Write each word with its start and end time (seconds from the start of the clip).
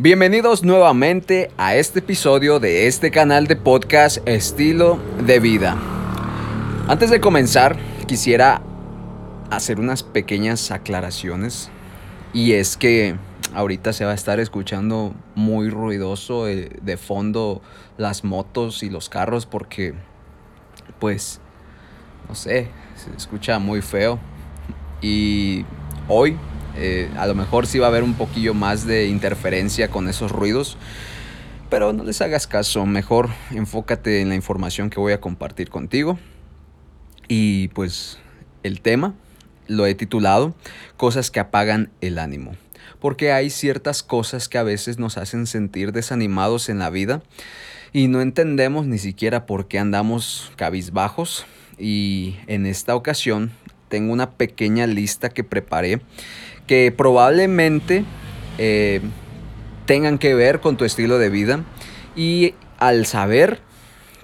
Bienvenidos 0.00 0.62
nuevamente 0.62 1.50
a 1.56 1.74
este 1.74 1.98
episodio 1.98 2.60
de 2.60 2.86
este 2.86 3.10
canal 3.10 3.48
de 3.48 3.56
podcast 3.56 4.18
Estilo 4.28 4.96
de 5.26 5.40
Vida. 5.40 5.76
Antes 6.86 7.10
de 7.10 7.18
comenzar, 7.18 7.76
quisiera 8.06 8.62
hacer 9.50 9.80
unas 9.80 10.04
pequeñas 10.04 10.70
aclaraciones. 10.70 11.68
Y 12.32 12.52
es 12.52 12.76
que 12.76 13.16
ahorita 13.52 13.92
se 13.92 14.04
va 14.04 14.12
a 14.12 14.14
estar 14.14 14.38
escuchando 14.38 15.14
muy 15.34 15.68
ruidoso 15.68 16.46
eh, 16.46 16.70
de 16.80 16.96
fondo 16.96 17.60
las 17.96 18.22
motos 18.22 18.84
y 18.84 18.90
los 18.90 19.08
carros 19.08 19.46
porque, 19.46 19.94
pues, 21.00 21.40
no 22.28 22.36
sé, 22.36 22.68
se 22.94 23.10
escucha 23.16 23.58
muy 23.58 23.82
feo. 23.82 24.20
Y 25.02 25.64
hoy 26.06 26.36
eh, 26.80 27.10
a 27.16 27.26
lo 27.26 27.34
mejor 27.34 27.66
sí 27.66 27.78
va 27.78 27.86
a 27.86 27.88
haber 27.88 28.04
un 28.04 28.14
poquillo 28.14 28.54
más 28.54 28.86
de 28.86 29.06
interferencia 29.06 29.88
con 29.88 30.08
esos 30.08 30.30
ruidos. 30.30 30.76
Pero 31.70 31.92
no 31.92 32.04
les 32.04 32.22
hagas 32.22 32.46
caso, 32.46 32.86
mejor 32.86 33.28
enfócate 33.50 34.20
en 34.20 34.28
la 34.28 34.34
información 34.34 34.88
que 34.88 35.00
voy 35.00 35.12
a 35.12 35.20
compartir 35.20 35.68
contigo. 35.68 36.18
Y 37.26 37.68
pues 37.68 38.18
el 38.62 38.80
tema 38.80 39.14
lo 39.66 39.86
he 39.86 39.94
titulado 39.94 40.54
Cosas 40.96 41.30
que 41.30 41.40
apagan 41.40 41.90
el 42.00 42.18
ánimo. 42.18 42.56
Porque 43.00 43.32
hay 43.32 43.50
ciertas 43.50 44.02
cosas 44.02 44.48
que 44.48 44.58
a 44.58 44.62
veces 44.62 44.98
nos 44.98 45.18
hacen 45.18 45.46
sentir 45.46 45.92
desanimados 45.92 46.68
en 46.68 46.78
la 46.78 46.90
vida 46.90 47.22
y 47.92 48.08
no 48.08 48.20
entendemos 48.20 48.86
ni 48.86 48.98
siquiera 48.98 49.46
por 49.46 49.68
qué 49.68 49.78
andamos 49.78 50.52
cabizbajos. 50.56 51.44
Y 51.78 52.36
en 52.46 52.66
esta 52.66 52.94
ocasión 52.94 53.52
tengo 53.88 54.12
una 54.12 54.30
pequeña 54.30 54.86
lista 54.86 55.28
que 55.28 55.44
preparé 55.44 56.00
que 56.68 56.92
probablemente 56.92 58.04
eh, 58.58 59.00
tengan 59.86 60.18
que 60.18 60.34
ver 60.34 60.60
con 60.60 60.76
tu 60.76 60.84
estilo 60.84 61.18
de 61.18 61.30
vida 61.30 61.64
y 62.14 62.54
al 62.78 63.06
saber 63.06 63.60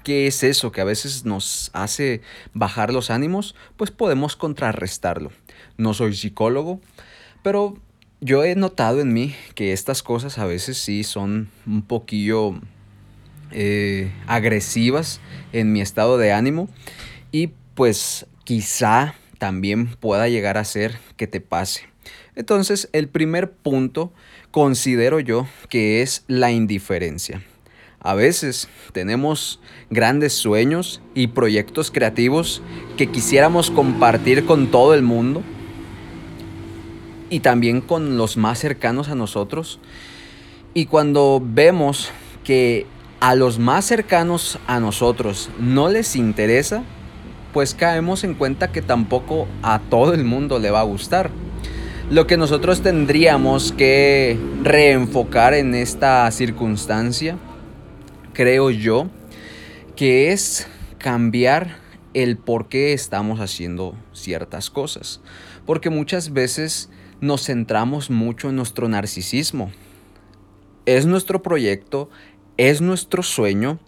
qué 0.04 0.28
es 0.28 0.44
eso 0.44 0.70
que 0.70 0.80
a 0.80 0.84
veces 0.84 1.24
nos 1.24 1.70
hace 1.72 2.20
bajar 2.52 2.92
los 2.92 3.10
ánimos, 3.10 3.56
pues 3.76 3.90
podemos 3.90 4.36
contrarrestarlo. 4.36 5.32
No 5.78 5.94
soy 5.94 6.14
psicólogo, 6.14 6.80
pero 7.42 7.78
yo 8.20 8.44
he 8.44 8.54
notado 8.54 9.00
en 9.00 9.12
mí 9.12 9.34
que 9.54 9.72
estas 9.72 10.02
cosas 10.02 10.38
a 10.38 10.44
veces 10.44 10.78
sí 10.78 11.02
son 11.02 11.48
un 11.66 11.82
poquillo 11.82 12.60
eh, 13.50 14.12
agresivas 14.26 15.20
en 15.52 15.72
mi 15.72 15.80
estado 15.80 16.18
de 16.18 16.32
ánimo 16.32 16.68
y 17.32 17.48
pues 17.74 18.26
quizá 18.44 19.14
también 19.38 19.86
pueda 19.96 20.28
llegar 20.28 20.58
a 20.58 20.64
ser 20.64 20.98
que 21.16 21.26
te 21.26 21.40
pase. 21.40 21.93
Entonces, 22.36 22.88
el 22.92 23.08
primer 23.08 23.52
punto 23.52 24.12
considero 24.50 25.20
yo 25.20 25.46
que 25.68 26.02
es 26.02 26.24
la 26.26 26.50
indiferencia. 26.50 27.42
A 28.00 28.14
veces 28.14 28.68
tenemos 28.92 29.60
grandes 29.88 30.34
sueños 30.34 31.00
y 31.14 31.28
proyectos 31.28 31.90
creativos 31.90 32.60
que 32.98 33.10
quisiéramos 33.10 33.70
compartir 33.70 34.44
con 34.44 34.70
todo 34.70 34.92
el 34.92 35.02
mundo 35.02 35.42
y 37.30 37.40
también 37.40 37.80
con 37.80 38.18
los 38.18 38.36
más 38.36 38.58
cercanos 38.58 39.08
a 39.08 39.14
nosotros. 39.14 39.80
Y 40.74 40.86
cuando 40.86 41.40
vemos 41.42 42.10
que 42.44 42.86
a 43.20 43.34
los 43.34 43.58
más 43.58 43.86
cercanos 43.86 44.58
a 44.66 44.80
nosotros 44.80 45.48
no 45.58 45.88
les 45.88 46.14
interesa, 46.14 46.84
pues 47.54 47.74
caemos 47.74 48.22
en 48.22 48.34
cuenta 48.34 48.70
que 48.70 48.82
tampoco 48.82 49.48
a 49.62 49.78
todo 49.78 50.12
el 50.12 50.24
mundo 50.24 50.58
le 50.58 50.70
va 50.70 50.80
a 50.80 50.84
gustar. 50.84 51.30
Lo 52.10 52.26
que 52.26 52.36
nosotros 52.36 52.82
tendríamos 52.82 53.72
que 53.72 54.38
reenfocar 54.62 55.54
en 55.54 55.74
esta 55.74 56.30
circunstancia, 56.30 57.38
creo 58.34 58.70
yo, 58.70 59.08
que 59.96 60.30
es 60.30 60.66
cambiar 60.98 61.78
el 62.12 62.36
por 62.36 62.68
qué 62.68 62.92
estamos 62.92 63.40
haciendo 63.40 63.96
ciertas 64.12 64.68
cosas. 64.68 65.22
Porque 65.64 65.88
muchas 65.88 66.34
veces 66.34 66.90
nos 67.22 67.46
centramos 67.46 68.10
mucho 68.10 68.50
en 68.50 68.56
nuestro 68.56 68.86
narcisismo. 68.86 69.72
Es 70.84 71.06
nuestro 71.06 71.42
proyecto, 71.42 72.10
es 72.58 72.82
nuestro 72.82 73.22
sueño 73.22 73.80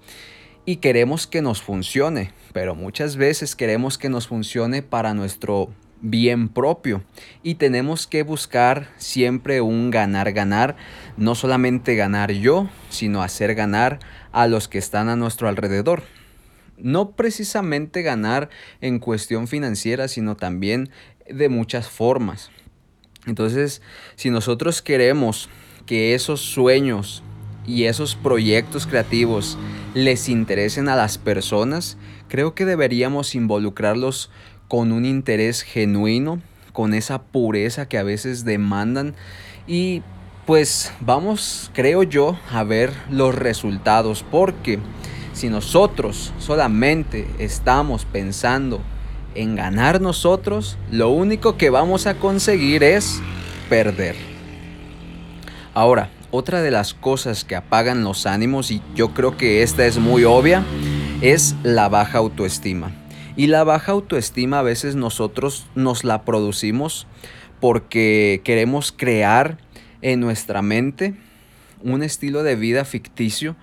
y 0.64 0.76
queremos 0.76 1.26
que 1.26 1.42
nos 1.42 1.60
funcione, 1.60 2.32
pero 2.54 2.74
muchas 2.74 3.16
veces 3.16 3.54
queremos 3.54 3.98
que 3.98 4.08
nos 4.08 4.26
funcione 4.26 4.82
para 4.82 5.12
nuestro 5.12 5.68
bien 6.00 6.48
propio 6.48 7.02
y 7.42 7.56
tenemos 7.56 8.06
que 8.06 8.22
buscar 8.22 8.88
siempre 8.96 9.60
un 9.60 9.90
ganar-ganar, 9.90 10.76
no 11.16 11.34
solamente 11.34 11.94
ganar 11.94 12.32
yo, 12.32 12.68
sino 12.90 13.22
hacer 13.22 13.54
ganar 13.54 13.98
a 14.32 14.46
los 14.46 14.68
que 14.68 14.78
están 14.78 15.08
a 15.08 15.16
nuestro 15.16 15.48
alrededor. 15.48 16.02
No 16.78 17.12
precisamente 17.12 18.02
ganar 18.02 18.50
en 18.80 18.98
cuestión 18.98 19.48
financiera, 19.48 20.08
sino 20.08 20.36
también 20.36 20.90
de 21.28 21.48
muchas 21.48 21.88
formas. 21.88 22.50
Entonces, 23.26 23.82
si 24.14 24.30
nosotros 24.30 24.82
queremos 24.82 25.48
que 25.86 26.14
esos 26.14 26.40
sueños 26.40 27.22
y 27.66 27.84
esos 27.84 28.14
proyectos 28.14 28.86
creativos 28.86 29.58
les 29.94 30.28
interesen 30.28 30.88
a 30.88 30.96
las 30.96 31.18
personas, 31.18 31.96
creo 32.28 32.54
que 32.54 32.64
deberíamos 32.64 33.34
involucrarlos 33.34 34.30
con 34.68 34.92
un 34.92 35.04
interés 35.04 35.62
genuino, 35.62 36.40
con 36.72 36.94
esa 36.94 37.22
pureza 37.22 37.88
que 37.88 37.98
a 37.98 38.02
veces 38.02 38.44
demandan 38.44 39.14
y 39.66 40.02
pues 40.46 40.92
vamos, 41.00 41.70
creo 41.74 42.04
yo, 42.04 42.38
a 42.52 42.62
ver 42.62 42.92
los 43.10 43.34
resultados 43.34 44.24
porque 44.30 44.78
si 45.32 45.48
nosotros 45.48 46.32
solamente 46.38 47.26
estamos 47.38 48.04
pensando 48.04 48.80
en 49.34 49.54
ganar 49.54 50.00
nosotros, 50.00 50.78
lo 50.90 51.10
único 51.10 51.56
que 51.56 51.70
vamos 51.70 52.06
a 52.06 52.14
conseguir 52.14 52.82
es 52.82 53.20
perder. 53.68 54.16
Ahora, 55.74 56.10
otra 56.30 56.62
de 56.62 56.70
las 56.70 56.94
cosas 56.94 57.44
que 57.44 57.54
apagan 57.54 58.02
los 58.02 58.26
ánimos, 58.26 58.70
y 58.70 58.82
yo 58.94 59.12
creo 59.12 59.36
que 59.36 59.62
esta 59.62 59.84
es 59.84 59.98
muy 59.98 60.24
obvia, 60.24 60.64
es 61.20 61.54
la 61.62 61.88
baja 61.88 62.18
autoestima. 62.18 62.92
Y 63.36 63.48
la 63.48 63.64
baja 63.64 63.92
autoestima 63.92 64.60
a 64.60 64.62
veces 64.62 64.96
nosotros 64.96 65.66
nos 65.74 66.04
la 66.04 66.24
producimos 66.24 67.06
porque 67.60 68.40
queremos 68.44 68.92
crear 68.92 69.58
en 70.00 70.20
nuestra 70.20 70.62
mente 70.62 71.14
un 71.82 72.02
estilo 72.02 72.42
de 72.42 72.56
vida 72.56 72.86
ficticio. 72.86 73.54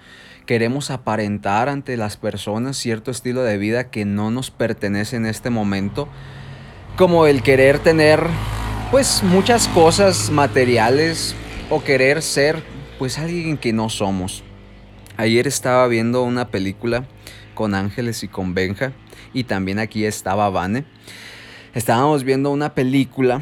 Queremos 0.45 0.91
aparentar 0.91 1.69
ante 1.69 1.97
las 1.97 2.17
personas 2.17 2.77
cierto 2.77 3.09
estilo 3.09 3.41
de 3.41 3.57
vida 3.57 3.89
que 3.89 4.05
no 4.05 4.29
nos 4.29 4.51
pertenece 4.51 5.15
en 5.15 5.25
este 5.25 5.49
momento. 5.49 6.07
Como 6.95 7.25
el 7.25 7.41
querer 7.41 7.79
tener 7.79 8.21
pues 8.91 9.23
muchas 9.23 9.67
cosas 9.69 10.29
materiales 10.29 11.35
o 11.71 11.83
querer 11.83 12.21
ser 12.21 12.61
pues 12.99 13.17
alguien 13.17 13.57
que 13.57 13.73
no 13.73 13.89
somos. 13.89 14.43
Ayer 15.17 15.47
estaba 15.47 15.87
viendo 15.87 16.21
una 16.21 16.49
película 16.49 17.05
con 17.55 17.73
Ángeles 17.73 18.23
y 18.23 18.27
con 18.27 18.53
Benja 18.53 18.93
y 19.33 19.45
también 19.45 19.79
aquí 19.79 20.05
estaba 20.05 20.49
Vane. 20.49 20.85
Estábamos 21.73 22.23
viendo 22.23 22.51
una 22.51 22.73
película 22.73 23.41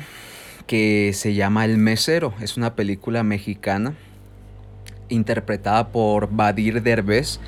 que 0.68 1.12
se 1.14 1.34
llama 1.34 1.66
El 1.66 1.78
Mesero. 1.78 2.34
Es 2.42 2.56
una 2.56 2.76
película 2.76 3.24
mexicana 3.24 3.94
interpretada 5.10 5.90
por 5.90 6.30
Badir 6.32 6.82
Derbez. 6.82 7.40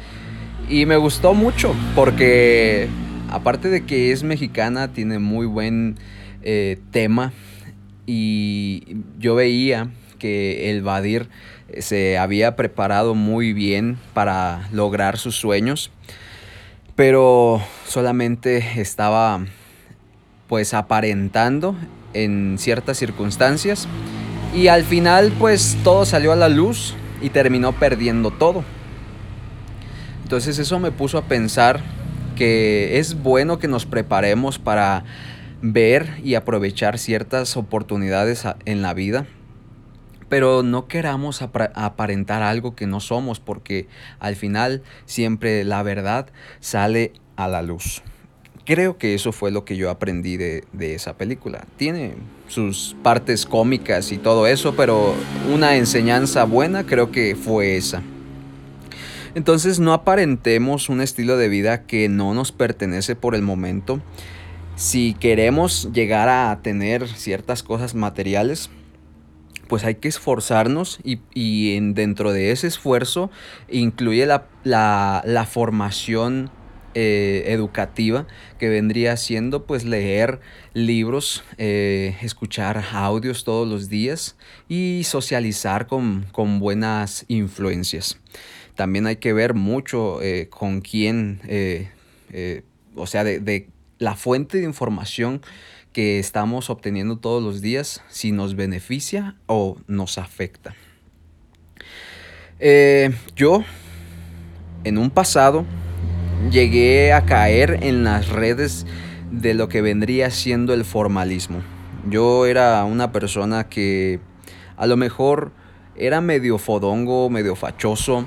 Y 0.69 0.85
me 0.85 0.97
gustó 0.97 1.33
mucho 1.33 1.73
porque 1.95 2.89
aparte 3.29 3.69
de 3.69 3.85
que 3.85 4.11
es 4.11 4.23
mexicana, 4.23 4.91
tiene 4.93 5.19
muy 5.19 5.45
buen 5.45 5.95
eh, 6.41 6.79
tema. 6.91 7.31
Y 8.05 8.97
yo 9.19 9.35
veía 9.35 9.89
que 10.19 10.69
el 10.69 10.81
Badir 10.81 11.29
se 11.79 12.17
había 12.17 12.55
preparado 12.55 13.15
muy 13.15 13.53
bien 13.53 13.97
para 14.13 14.67
lograr 14.71 15.17
sus 15.17 15.35
sueños 15.35 15.91
pero 16.95 17.61
solamente 17.87 18.79
estaba 18.79 19.45
pues 20.47 20.73
aparentando 20.73 21.75
en 22.13 22.57
ciertas 22.59 22.97
circunstancias 22.97 23.87
y 24.53 24.67
al 24.67 24.83
final 24.83 25.33
pues 25.39 25.77
todo 25.83 26.05
salió 26.05 26.31
a 26.31 26.35
la 26.35 26.49
luz 26.49 26.95
y 27.21 27.29
terminó 27.29 27.71
perdiendo 27.71 28.31
todo. 28.31 28.63
Entonces 30.23 30.59
eso 30.59 30.79
me 30.79 30.91
puso 30.91 31.17
a 31.17 31.23
pensar 31.23 31.81
que 32.35 32.99
es 32.99 33.21
bueno 33.21 33.59
que 33.59 33.67
nos 33.67 33.85
preparemos 33.85 34.59
para 34.59 35.03
ver 35.61 36.19
y 36.23 36.35
aprovechar 36.35 36.99
ciertas 36.99 37.55
oportunidades 37.57 38.43
en 38.65 38.81
la 38.81 38.93
vida 38.93 39.25
pero 40.33 40.63
no 40.63 40.87
queramos 40.87 41.43
aparentar 41.43 42.41
algo 42.41 42.75
que 42.75 42.87
no 42.87 42.99
somos 43.01 43.39
porque 43.39 43.85
al 44.19 44.35
final 44.35 44.81
siempre 45.05 45.63
la 45.63 45.83
verdad 45.83 46.25
sale 46.59 47.13
a 47.35 47.47
la 47.47 47.61
luz. 47.61 48.01
creo 48.65 48.97
que 48.97 49.13
eso 49.13 49.31
fue 49.31 49.51
lo 49.51 49.63
que 49.63 49.77
yo 49.77 49.91
aprendí 49.91 50.37
de, 50.37 50.63
de, 50.73 50.95
esa 50.95 51.17
película. 51.17 51.67
Tiene 51.77 52.15
sus 52.47 52.95
partes 53.03 53.45
cómicas 53.45 54.11
y 54.11 54.17
todo 54.17 54.47
eso, 54.47 54.73
pero 54.75 55.13
una 55.53 55.75
enseñanza 55.75 56.45
buena 56.45 56.83
creo 56.83 57.11
que 57.11 57.35
fue 57.35 57.77
esa. 57.77 58.01
Entonces 59.35 59.79
no 59.79 59.93
aparentemos 59.93 60.89
un 60.89 61.01
estilo 61.01 61.37
de 61.37 61.47
vida 61.47 61.83
que 61.83 62.09
no 62.09 62.33
nos 62.33 62.51
pertenece 62.51 63.15
por 63.15 63.35
el 63.35 63.43
momento. 63.43 64.01
Si 64.77 65.13
queremos 65.13 65.89
llegar 65.93 66.27
a 66.27 66.59
tener 66.63 67.07
ciertas 67.07 67.61
cosas 67.61 67.93
materiales, 67.93 68.71
pues 69.67 69.83
hay 69.83 69.95
que 69.95 70.07
esforzarnos 70.07 70.99
y, 71.03 71.79
dentro 71.93 72.31
de 72.31 72.51
ese 72.51 72.67
esfuerzo 72.67 73.31
incluye 73.69 74.25
la, 74.25 75.47
formación 75.49 76.51
eh, 76.95 77.45
educativa 77.47 78.27
que 78.59 78.69
vendría 78.69 79.17
siendo 79.17 79.65
pues 79.65 79.83
leer 79.83 80.39
libros, 80.73 81.43
eh, 81.57 82.15
escuchar 82.21 82.83
audios 82.93 83.43
todos 83.43 83.67
los 83.67 83.89
días 83.89 84.35
y 84.69 85.01
socializar 85.05 85.87
con, 85.87 86.25
con 86.31 86.59
buenas 86.59 87.25
influencias. 87.27 88.19
También 88.75 89.07
hay 89.07 89.17
que 89.17 89.33
ver 89.33 89.53
mucho 89.53 90.21
eh, 90.21 90.49
con 90.49 90.81
quién, 90.81 91.39
o 92.95 93.07
sea, 93.07 93.23
de, 93.23 93.39
de 93.39 93.69
la 93.99 94.15
fuente 94.15 94.57
de 94.57 94.65
información 94.65 95.41
que 95.93 96.19
estamos 96.19 96.69
obteniendo 96.69 97.17
todos 97.17 97.41
los 97.41 97.61
días, 97.61 98.01
si 98.09 98.31
nos 98.31 98.55
beneficia 98.55 99.35
o 99.45 99.77
nos 99.87 100.17
afecta. 100.17 100.75
Eh, 102.59 103.11
yo, 103.35 103.63
en 104.83 104.97
un 104.97 105.09
pasado, 105.09 105.65
llegué 106.51 107.13
a 107.13 107.25
caer 107.25 107.79
en 107.83 108.03
las 108.03 108.29
redes 108.29 108.85
de 109.31 109.53
lo 109.53 109.69
que 109.69 109.81
vendría 109.81 110.29
siendo 110.31 110.73
el 110.73 110.83
formalismo. 110.83 111.61
Yo 112.09 112.45
era 112.45 112.83
una 112.83 113.11
persona 113.11 113.69
que 113.69 114.19
a 114.75 114.87
lo 114.87 114.97
mejor 114.97 115.51
era 115.95 116.21
medio 116.21 116.57
fodongo, 116.57 117.29
medio 117.29 117.55
fachoso, 117.55 118.25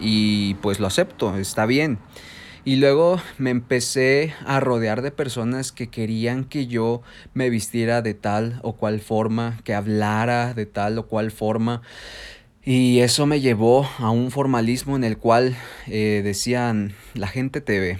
y 0.00 0.54
pues 0.54 0.80
lo 0.80 0.86
acepto, 0.86 1.36
está 1.36 1.66
bien. 1.66 1.98
Y 2.68 2.76
luego 2.76 3.18
me 3.38 3.48
empecé 3.48 4.34
a 4.44 4.60
rodear 4.60 5.00
de 5.00 5.10
personas 5.10 5.72
que 5.72 5.88
querían 5.88 6.44
que 6.44 6.66
yo 6.66 7.00
me 7.32 7.48
vistiera 7.48 8.02
de 8.02 8.12
tal 8.12 8.60
o 8.62 8.74
cual 8.74 9.00
forma, 9.00 9.58
que 9.64 9.72
hablara 9.72 10.52
de 10.52 10.66
tal 10.66 10.98
o 10.98 11.06
cual 11.06 11.30
forma. 11.30 11.80
Y 12.62 12.98
eso 12.98 13.24
me 13.24 13.40
llevó 13.40 13.88
a 13.96 14.10
un 14.10 14.30
formalismo 14.30 14.96
en 14.96 15.04
el 15.04 15.16
cual 15.16 15.56
eh, 15.86 16.20
decían, 16.22 16.92
la 17.14 17.26
gente 17.26 17.62
te 17.62 17.80
ve. 17.80 17.98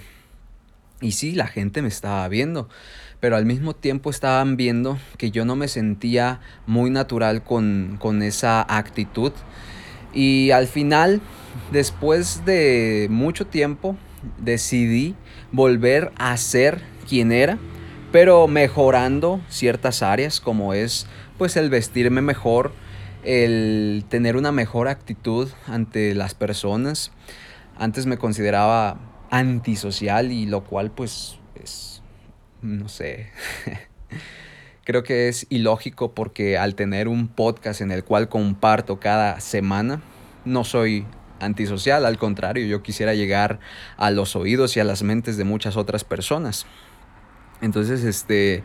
Y 1.01 1.13
sí, 1.13 1.31
la 1.31 1.47
gente 1.47 1.81
me 1.81 1.87
estaba 1.87 2.27
viendo, 2.27 2.69
pero 3.19 3.37
al 3.37 3.47
mismo 3.47 3.75
tiempo 3.75 4.11
estaban 4.11 4.55
viendo 4.55 4.99
que 5.17 5.31
yo 5.31 5.45
no 5.45 5.55
me 5.55 5.67
sentía 5.67 6.41
muy 6.67 6.91
natural 6.91 7.43
con, 7.43 7.97
con 7.99 8.21
esa 8.21 8.61
actitud. 8.61 9.31
Y 10.13 10.51
al 10.51 10.67
final, 10.67 11.21
después 11.71 12.45
de 12.45 13.07
mucho 13.09 13.47
tiempo, 13.47 13.97
decidí 14.37 15.15
volver 15.51 16.11
a 16.17 16.35
ser 16.37 16.81
quien 17.07 17.31
era, 17.31 17.57
pero 18.11 18.47
mejorando 18.47 19.41
ciertas 19.49 20.01
áreas 20.03 20.39
como 20.39 20.73
es 20.73 21.07
pues 21.37 21.55
el 21.55 21.69
vestirme 21.69 22.21
mejor, 22.21 22.73
el 23.23 24.05
tener 24.09 24.35
una 24.35 24.51
mejor 24.51 24.87
actitud 24.87 25.49
ante 25.67 26.13
las 26.15 26.33
personas. 26.33 27.11
Antes 27.77 28.05
me 28.05 28.17
consideraba 28.17 28.99
antisocial 29.31 30.31
y 30.31 30.45
lo 30.45 30.63
cual 30.63 30.91
pues 30.91 31.39
es, 31.55 32.01
no 32.61 32.89
sé, 32.89 33.29
creo 34.83 35.03
que 35.03 35.27
es 35.27 35.45
ilógico 35.49 36.13
porque 36.13 36.57
al 36.57 36.75
tener 36.75 37.07
un 37.07 37.27
podcast 37.27 37.81
en 37.81 37.91
el 37.91 38.03
cual 38.03 38.27
comparto 38.27 38.99
cada 38.99 39.39
semana, 39.39 40.01
no 40.45 40.63
soy 40.63 41.05
antisocial, 41.39 42.05
al 42.05 42.17
contrario, 42.17 42.65
yo 42.65 42.83
quisiera 42.83 43.13
llegar 43.13 43.59
a 43.97 44.11
los 44.11 44.35
oídos 44.35 44.75
y 44.77 44.79
a 44.79 44.83
las 44.83 45.03
mentes 45.03 45.37
de 45.37 45.43
muchas 45.43 45.77
otras 45.77 46.03
personas. 46.03 46.65
Entonces, 47.61 48.03
este, 48.03 48.63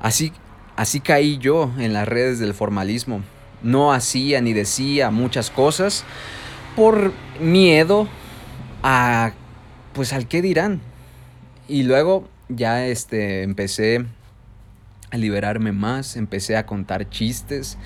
así, 0.00 0.32
así 0.76 1.00
caí 1.00 1.38
yo 1.38 1.72
en 1.78 1.92
las 1.92 2.06
redes 2.06 2.38
del 2.38 2.54
formalismo. 2.54 3.22
No 3.62 3.92
hacía 3.92 4.40
ni 4.40 4.52
decía 4.52 5.10
muchas 5.10 5.50
cosas 5.50 6.04
por 6.76 7.12
miedo 7.40 8.08
a, 8.82 9.32
pues, 9.92 10.12
al 10.12 10.28
qué 10.28 10.42
dirán. 10.42 10.80
Y 11.68 11.82
luego 11.82 12.28
ya, 12.48 12.86
este, 12.86 13.42
empecé 13.42 14.04
a 15.10 15.16
liberarme 15.16 15.72
más, 15.72 16.16
empecé 16.16 16.56
a 16.56 16.66
contar 16.66 17.08
chistes 17.08 17.78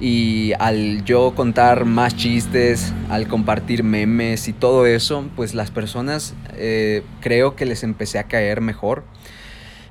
y 0.00 0.52
al 0.58 1.04
yo 1.04 1.34
contar 1.34 1.84
más 1.84 2.16
chistes, 2.16 2.92
al 3.08 3.28
compartir 3.28 3.84
memes 3.84 4.48
y 4.48 4.52
todo 4.52 4.86
eso, 4.86 5.28
pues 5.36 5.54
las 5.54 5.70
personas 5.70 6.34
eh, 6.56 7.02
creo 7.20 7.56
que 7.56 7.64
les 7.64 7.82
empecé 7.82 8.18
a 8.18 8.24
caer 8.24 8.60
mejor. 8.60 9.04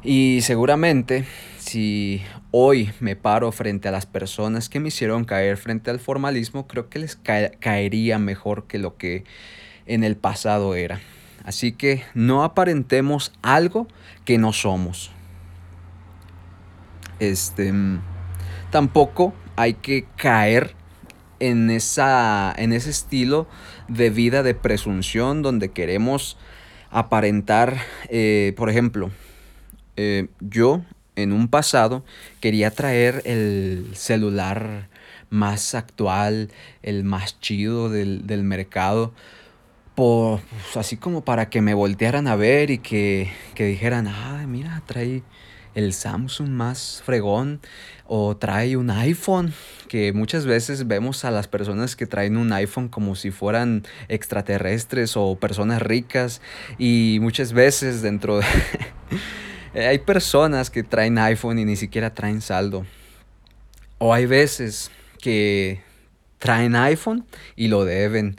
Y 0.03 0.39
seguramente 0.41 1.25
si 1.57 2.21
hoy 2.51 2.91
me 2.99 3.15
paro 3.15 3.51
frente 3.51 3.87
a 3.87 3.91
las 3.91 4.05
personas 4.05 4.67
que 4.67 4.79
me 4.79 4.89
hicieron 4.89 5.23
caer 5.23 5.57
frente 5.57 5.89
al 5.89 5.99
formalismo, 5.99 6.67
creo 6.67 6.89
que 6.89 6.99
les 6.99 7.15
caería 7.15 8.19
mejor 8.19 8.67
que 8.67 8.79
lo 8.79 8.97
que 8.97 9.23
en 9.85 10.03
el 10.03 10.17
pasado 10.17 10.75
era. 10.75 10.99
Así 11.45 11.71
que 11.71 12.03
no 12.13 12.43
aparentemos 12.43 13.33
algo 13.41 13.87
que 14.25 14.37
no 14.37 14.53
somos. 14.53 15.11
Este 17.19 17.73
tampoco 18.69 19.33
hay 19.55 19.75
que 19.75 20.05
caer 20.17 20.75
en, 21.39 21.69
esa, 21.69 22.53
en 22.57 22.73
ese 22.73 22.89
estilo 22.89 23.47
de 23.87 24.09
vida 24.09 24.43
de 24.43 24.55
presunción 24.55 25.41
donde 25.41 25.71
queremos 25.71 26.37
aparentar, 26.89 27.77
eh, 28.09 28.53
por 28.55 28.69
ejemplo, 28.69 29.11
eh, 29.97 30.27
yo 30.39 30.83
en 31.15 31.33
un 31.33 31.47
pasado 31.47 32.03
quería 32.39 32.71
traer 32.71 33.21
el 33.25 33.91
celular 33.93 34.89
más 35.29 35.75
actual, 35.75 36.49
el 36.83 37.03
más 37.03 37.39
chido 37.39 37.89
del, 37.89 38.43
mercado, 38.43 39.13
por, 39.95 40.41
pues, 40.41 40.77
así 40.77 40.97
como 40.97 41.23
para 41.23 41.49
que 41.49 41.61
me 41.61 41.73
voltearan 41.73 42.27
a 42.27 42.35
ver 42.35 42.69
y 42.71 42.77
que, 42.77 43.31
que 43.55 43.65
dijeran, 43.65 44.07
ah, 44.07 44.45
mira, 44.47 44.81
trae 44.85 45.23
el 45.75 45.93
Samsung 45.93 46.49
más 46.49 47.01
fregón 47.05 47.61
o 48.05 48.37
trae 48.37 48.77
un 48.77 48.89
iPhone, 48.89 49.53
que 49.87 50.13
muchas 50.13 50.45
veces 50.45 50.87
vemos 50.87 51.25
a 51.25 51.31
las 51.31 51.47
personas 51.47 51.95
que 51.95 52.05
traen 52.05 52.37
un 52.37 52.51
iPhone 52.51 52.89
como 52.89 53.15
si 53.15 53.31
fueran 53.31 53.83
extraterrestres 54.07 55.15
o 55.15 55.35
personas 55.35 55.81
ricas 55.81 56.41
y 56.77 57.17
muchas 57.21 57.53
veces 57.53 58.01
dentro 58.01 58.39
de... 58.39 58.45
hay 59.87 59.99
personas 59.99 60.69
que 60.69 60.83
traen 60.83 61.17
iPhone 61.17 61.59
y 61.59 61.65
ni 61.65 61.75
siquiera 61.75 62.13
traen 62.13 62.41
saldo. 62.41 62.85
O 63.97 64.13
hay 64.13 64.25
veces 64.25 64.91
que 65.21 65.81
traen 66.37 66.75
iPhone 66.75 67.25
y 67.55 67.69
lo 67.69 67.85
deben. 67.85 68.35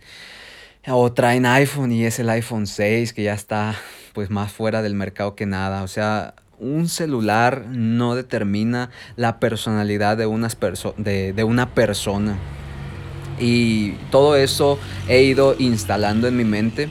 O 0.87 1.13
traen 1.13 1.47
iPhone 1.47 1.91
y 1.91 2.05
es 2.05 2.19
el 2.19 2.29
iPhone 2.29 2.67
6 2.67 3.15
que 3.15 3.23
ya 3.23 3.33
está 3.33 3.75
pues 4.13 4.31
más 4.31 4.53
fuera 4.53 4.83
del 4.83 4.95
mercado 4.95 5.35
que 5.35 5.47
nada. 5.47 5.83
O 5.83 5.89
sea, 5.89 6.35
un 6.59 6.89
celular 6.89 7.67
no 7.69 8.15
determina 8.15 8.91
la 9.17 9.39
personalidad 9.39 10.17
de, 10.17 10.27
unas 10.27 10.57
de, 10.97 11.45
una 11.45 11.75
persona. 11.75 12.37
Y 13.39 13.93
todo 14.11 14.37
eso 14.37 14.79
he 15.09 15.23
ido 15.23 15.57
instalando 15.59 16.29
en 16.29 16.37
mi 16.37 16.45
mente 16.45 16.89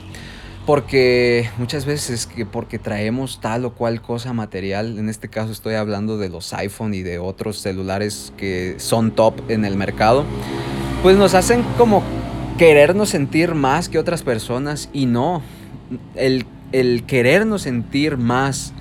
porque 0.66 1.50
muchas 1.58 1.86
veces 1.86 2.26
que 2.26 2.46
porque 2.46 2.80
traemos 2.80 3.42
tal 3.42 3.66
o 3.66 3.74
cual 3.74 4.02
cosa 4.02 4.32
material, 4.34 4.98
en 4.98 5.10
este 5.10 5.30
caso 5.30 5.52
estoy 5.52 5.76
hablando 5.76 6.18
de 6.18 6.30
los 6.30 6.54
iPhone 6.54 6.94
y 6.94 7.02
de 7.02 7.20
otros 7.20 7.58
celulares 7.58 8.32
que 8.38 8.76
son 8.78 9.12
top 9.12 9.50
en 9.50 9.66
el 9.66 9.76
mercado, 9.76 10.24
pues 11.02 11.18
nos 11.18 11.34
hacen 11.34 11.64
como 11.78 12.02
querernos 12.58 13.10
sentir 13.10 13.56
más 13.56 13.90
que 13.90 14.00
otras 14.00 14.24
personas 14.24 14.90
y 14.94 15.06
no, 15.06 15.42
el, 16.16 16.46
el 16.72 17.04
querernos 17.06 17.64
sentir 17.64 18.18
más 18.18 18.74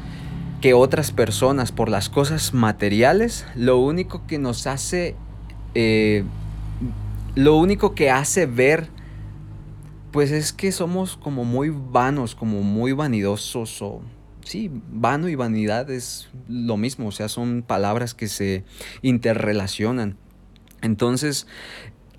que 0.62 0.75
otras 0.75 1.11
personas 1.11 1.73
por 1.73 1.88
las 1.88 2.09
cosas 2.09 2.54
materiales, 2.54 3.45
lo 3.57 3.78
único 3.78 4.28
que 4.28 4.38
nos 4.38 4.69
hace, 4.69 5.16
eh, 5.75 6.23
lo 7.35 7.57
único 7.57 7.97
que 7.97 8.11
hace 8.11 8.47
ver, 8.47 8.88
pues 10.12 10.31
es 10.31 10.52
que 10.52 10.71
somos 10.71 11.16
como 11.16 11.45
muy 11.45 11.71
vanos, 11.71 12.37
como 12.37 12.62
muy 12.62 12.92
vanidosos 12.92 13.83
o... 13.83 14.02
Sí, 14.45 14.71
vano 14.90 15.28
y 15.28 15.35
vanidad 15.35 15.90
es 15.90 16.28
lo 16.49 16.76
mismo, 16.76 17.09
o 17.09 17.12
sea, 17.12 17.28
son 17.28 17.62
palabras 17.62 18.14
que 18.14 18.28
se 18.28 18.64
interrelacionan. 19.00 20.16
Entonces, 20.81 21.47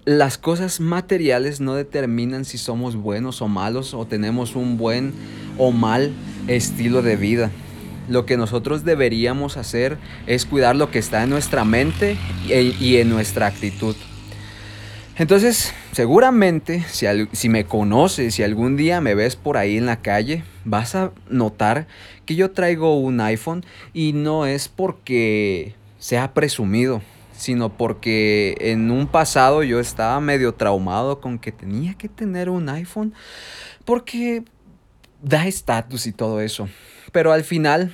las 0.05 0.37
cosas 0.37 0.81
materiales 0.81 1.61
no 1.61 1.75
determinan 1.75 2.43
si 2.43 2.57
somos 2.57 2.95
buenos 2.97 3.41
o 3.41 3.47
malos 3.47 3.93
o 3.93 4.05
tenemos 4.05 4.55
un 4.55 4.77
buen 4.77 5.13
o 5.57 5.71
mal 5.71 6.11
estilo 6.47 7.01
de 7.01 7.15
vida. 7.15 7.51
Lo 8.09 8.25
que 8.25 8.37
nosotros 8.37 8.83
deberíamos 8.83 9.57
hacer 9.57 9.97
es 10.27 10.45
cuidar 10.45 10.75
lo 10.75 10.91
que 10.91 10.99
está 10.99 11.23
en 11.23 11.29
nuestra 11.29 11.63
mente 11.63 12.17
y 12.47 12.97
en 12.97 13.09
nuestra 13.09 13.47
actitud. 13.47 13.95
Entonces, 15.15 15.73
seguramente, 15.91 16.83
si, 16.89 17.05
si, 17.33 17.47
me 17.47 17.65
conoces, 17.65 18.33
si 18.33 18.41
algún 18.41 18.77
día 18.77 18.99
me 18.99 19.13
ves 19.13 19.35
por 19.35 19.57
ahí 19.57 19.77
en 19.77 19.85
la 19.85 20.01
calle, 20.01 20.43
vas 20.65 20.95
a 20.95 21.11
notar 21.29 21.85
que 22.25 22.33
yo 22.35 22.51
traigo 22.51 22.97
un 22.97 23.21
iPhone 23.21 23.63
y 23.93 24.13
no 24.13 24.47
es 24.47 24.67
porque 24.69 25.75
sea 25.99 26.33
presumido, 26.33 27.03
sino 27.37 27.77
porque 27.77 28.55
en 28.59 28.89
un 28.89 29.05
pasado 29.05 29.61
yo 29.61 29.79
estaba 29.79 30.19
medio 30.19 30.55
traumado 30.55 31.21
con 31.21 31.37
que 31.37 31.51
tenía 31.51 31.93
que 31.93 32.09
tener 32.09 32.49
un 32.49 32.67
iPhone 32.69 33.13
porque 33.85 34.43
da 35.21 35.45
estatus 35.45 36.07
y 36.07 36.11
todo 36.11 36.41
eso. 36.41 36.67
Pero 37.13 37.31
al 37.31 37.43
final, 37.43 37.93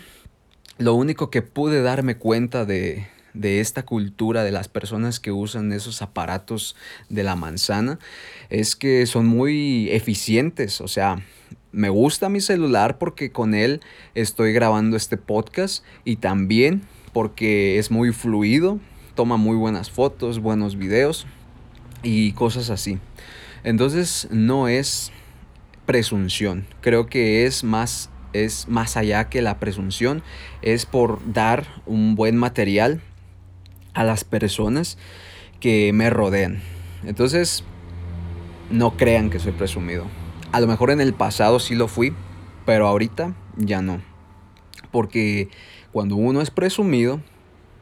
lo 0.77 0.95
único 0.95 1.29
que 1.29 1.41
pude 1.41 1.83
darme 1.83 2.17
cuenta 2.17 2.65
de, 2.65 3.05
de 3.33 3.59
esta 3.59 3.83
cultura 3.83 4.43
de 4.43 4.51
las 4.51 4.69
personas 4.69 5.19
que 5.19 5.33
usan 5.33 5.73
esos 5.73 6.01
aparatos 6.01 6.75
de 7.09 7.23
la 7.23 7.35
manzana 7.35 7.99
es 8.49 8.77
que 8.77 9.05
son 9.05 9.27
muy 9.27 9.89
eficientes. 9.91 10.79
O 10.79 10.87
sea, 10.87 11.21
me 11.73 11.89
gusta 11.89 12.29
mi 12.29 12.39
celular 12.39 12.97
porque 12.97 13.31
con 13.31 13.53
él 13.53 13.81
estoy 14.15 14.53
grabando 14.53 14.95
este 14.95 15.17
podcast 15.17 15.83
y 16.05 16.15
también 16.15 16.83
porque 17.11 17.77
es 17.77 17.91
muy 17.91 18.13
fluido, 18.13 18.79
toma 19.15 19.35
muy 19.35 19.57
buenas 19.57 19.91
fotos, 19.91 20.39
buenos 20.39 20.77
videos 20.77 21.27
y 22.03 22.31
cosas 22.31 22.69
así. 22.69 22.99
Entonces 23.65 24.29
no 24.31 24.69
es 24.69 25.11
presunción, 25.85 26.65
creo 26.79 27.07
que 27.07 27.45
es 27.45 27.65
más 27.65 28.09
es 28.33 28.67
más 28.67 28.97
allá 28.97 29.29
que 29.29 29.41
la 29.41 29.59
presunción, 29.59 30.23
es 30.61 30.85
por 30.85 31.19
dar 31.31 31.65
un 31.85 32.15
buen 32.15 32.37
material 32.37 33.01
a 33.93 34.03
las 34.03 34.23
personas 34.23 34.97
que 35.59 35.91
me 35.93 36.09
rodean. 36.09 36.61
Entonces, 37.03 37.63
no 38.69 38.97
crean 38.97 39.29
que 39.29 39.39
soy 39.39 39.51
presumido. 39.51 40.05
A 40.51 40.59
lo 40.59 40.67
mejor 40.67 40.91
en 40.91 41.01
el 41.01 41.13
pasado 41.13 41.59
sí 41.59 41.75
lo 41.75 41.87
fui, 41.87 42.13
pero 42.65 42.87
ahorita 42.87 43.33
ya 43.57 43.81
no. 43.81 44.01
Porque 44.91 45.49
cuando 45.91 46.15
uno 46.15 46.41
es 46.41 46.51
presumido, 46.51 47.21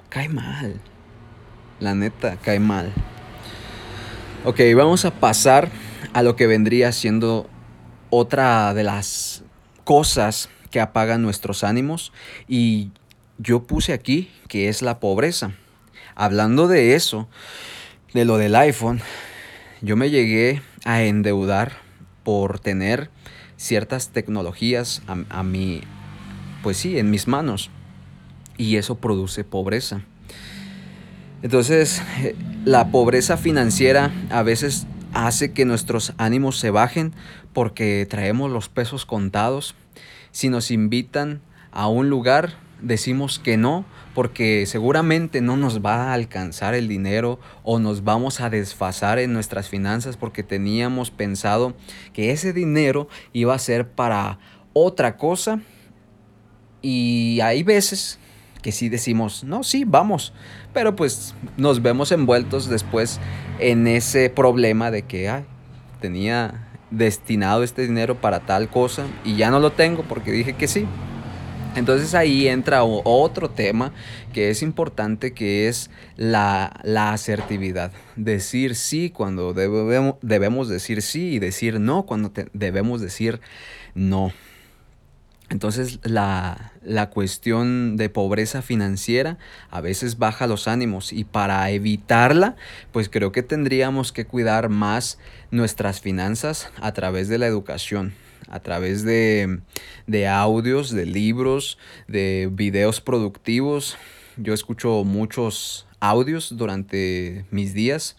cae 0.10 0.30
mal. 0.30 0.80
La 1.80 1.94
neta, 1.94 2.38
cae 2.38 2.60
mal. 2.60 2.94
Ok, 4.46 4.60
vamos 4.76 5.06
a 5.06 5.12
pasar 5.12 5.70
a 6.14 6.24
lo 6.24 6.36
que 6.36 6.48
vendría 6.48 6.92
siendo 6.92 7.50
otra 8.10 8.74
de 8.74 8.84
las 8.84 9.44
cosas 9.88 10.50
que 10.70 10.82
apagan 10.82 11.22
nuestros 11.22 11.64
ánimos. 11.64 12.12
Y 12.46 12.92
yo 13.38 13.64
puse 13.64 13.94
aquí 13.94 14.30
que 14.50 14.68
es 14.68 14.82
la 14.82 15.00
pobreza 15.00 15.54
hablando 16.18 16.68
de 16.68 16.96
eso, 16.96 17.30
de 18.14 18.26
lo 18.26 18.38
del 18.38 18.56
iPhone, 18.56 19.00
yo 19.82 19.96
me 19.96 20.10
llegué 20.10 20.62
a 20.84 21.04
endeudar 21.04 21.74
por 22.24 22.60
tener 22.60 23.12
ciertas 23.56 24.10
tecnologías 24.10 25.04
a, 25.08 25.40
a 25.40 25.46
pues 26.64 26.78
sí, 26.78 26.98
en 26.98 27.12
mis 27.12 27.28
manos. 27.28 27.70
Y 28.58 28.78
eso 28.78 28.96
produce 28.96 29.44
pobreza. 29.44 30.02
Entonces, 31.44 32.02
eh, 32.24 32.36
la 32.66 32.90
pobreza 32.90 33.38
financiera 33.38 34.12
a 34.32 34.42
veces 34.42 34.88
hace 35.26 35.52
que 35.52 35.66
nuestros 35.66 36.14
ánimos 36.18 36.60
se 36.60 36.70
bajen 36.70 37.14
porque 37.54 38.06
traemos 38.10 38.52
los 38.52 38.70
pesos 38.70 39.06
contados. 39.06 39.76
Si 40.32 40.50
nos 40.50 40.70
invitan 40.70 41.42
a 41.72 41.88
un 41.88 42.10
lugar, 42.10 42.54
decimos 42.82 43.40
que 43.40 43.58
no 43.58 43.86
porque 44.14 44.66
seguramente 44.68 45.42
no 45.42 45.58
nos 45.58 45.84
va 45.84 46.10
a 46.10 46.14
alcanzar 46.14 46.76
el 46.76 46.88
dinero 46.88 47.40
o 47.64 47.80
nos 47.80 48.04
vamos 48.04 48.42
a 48.42 48.50
desfasar 48.50 49.18
en 49.18 49.34
nuestras 49.34 49.70
finanzas 49.70 50.18
porque 50.18 50.44
teníamos 50.44 51.10
pensado 51.10 51.76
que 52.14 52.32
ese 52.32 52.54
dinero 52.54 53.08
iba 53.34 53.56
a 53.56 53.60
ser 53.60 53.90
para 53.90 54.40
otra 54.74 55.18
cosa 55.18 55.60
y 56.82 57.40
hay 57.42 57.64
veces 57.64 58.20
que 58.62 58.72
sí 58.72 58.90
decimos, 58.90 59.44
no, 59.44 59.64
sí, 59.64 59.84
vamos, 59.86 60.34
pero 60.74 60.96
pues 60.96 61.36
nos 61.58 61.82
vemos 61.82 62.12
envueltos 62.12 62.70
después 62.70 63.20
en 63.60 63.88
ese 63.88 64.30
problema 64.30 64.92
de 64.92 65.04
que 65.04 65.44
tenía 66.02 66.68
destinado 66.92 67.64
este 67.64 67.82
dinero 67.84 68.16
para 68.16 68.42
tal 68.42 68.70
cosa 68.70 69.06
y 69.26 69.36
ya 69.36 69.50
no 69.52 69.60
lo 69.60 69.72
tengo 69.72 70.04
porque 70.04 70.32
dije 70.32 70.54
que 70.54 70.68
sí. 70.68 70.86
Entonces 71.76 72.16
ahí 72.16 72.48
entra 72.48 72.84
otro 72.84 73.52
tema 73.52 73.92
que 74.34 74.50
es 74.50 74.64
importante, 74.64 75.34
que 75.34 75.68
es 75.68 75.92
la, 76.16 76.66
asertividad. 77.12 77.92
Decir 78.16 78.76
sí 78.76 79.12
cuando 79.12 79.54
debemos, 79.54 80.16
debemos, 80.24 80.70
decir 80.70 81.04
sí 81.04 81.34
y 81.34 81.40
decir 81.40 81.80
no 81.80 82.08
cuando 82.08 82.32
debemos 82.54 83.00
decir 83.00 83.42
no. 83.94 84.32
Entonces 85.50 86.00
la, 86.04 86.74
la, 86.84 87.10
cuestión 87.10 87.96
de 87.96 88.10
pobreza 88.10 88.62
financiera 88.62 89.38
a 89.72 89.80
veces 89.80 90.18
baja 90.18 90.46
los 90.46 90.68
ánimos 90.68 91.14
y 91.14 91.24
para 91.24 91.70
evitarla, 91.70 92.58
pues 92.92 93.08
creo 93.08 93.32
que 93.32 93.44
tendríamos 93.44 94.12
que 94.12 94.26
cuidar 94.26 94.68
más 94.68 95.20
nuestras 95.50 96.02
finanzas 96.02 96.70
a 96.82 96.92
través 96.92 97.30
de 97.30 97.38
la 97.38 97.48
educación 97.48 98.14
a 98.50 98.60
través 98.62 99.04
de, 99.04 99.60
audios, 100.30 100.92
de 100.92 101.06
libros, 101.06 101.78
de 102.08 102.50
videos 102.52 103.02
productivos. 103.02 103.98
Yo 104.38 104.54
escucho 104.54 105.04
muchos 105.04 105.86
audios 106.00 106.56
durante 106.58 107.46
mis 107.52 107.74
días 107.74 108.16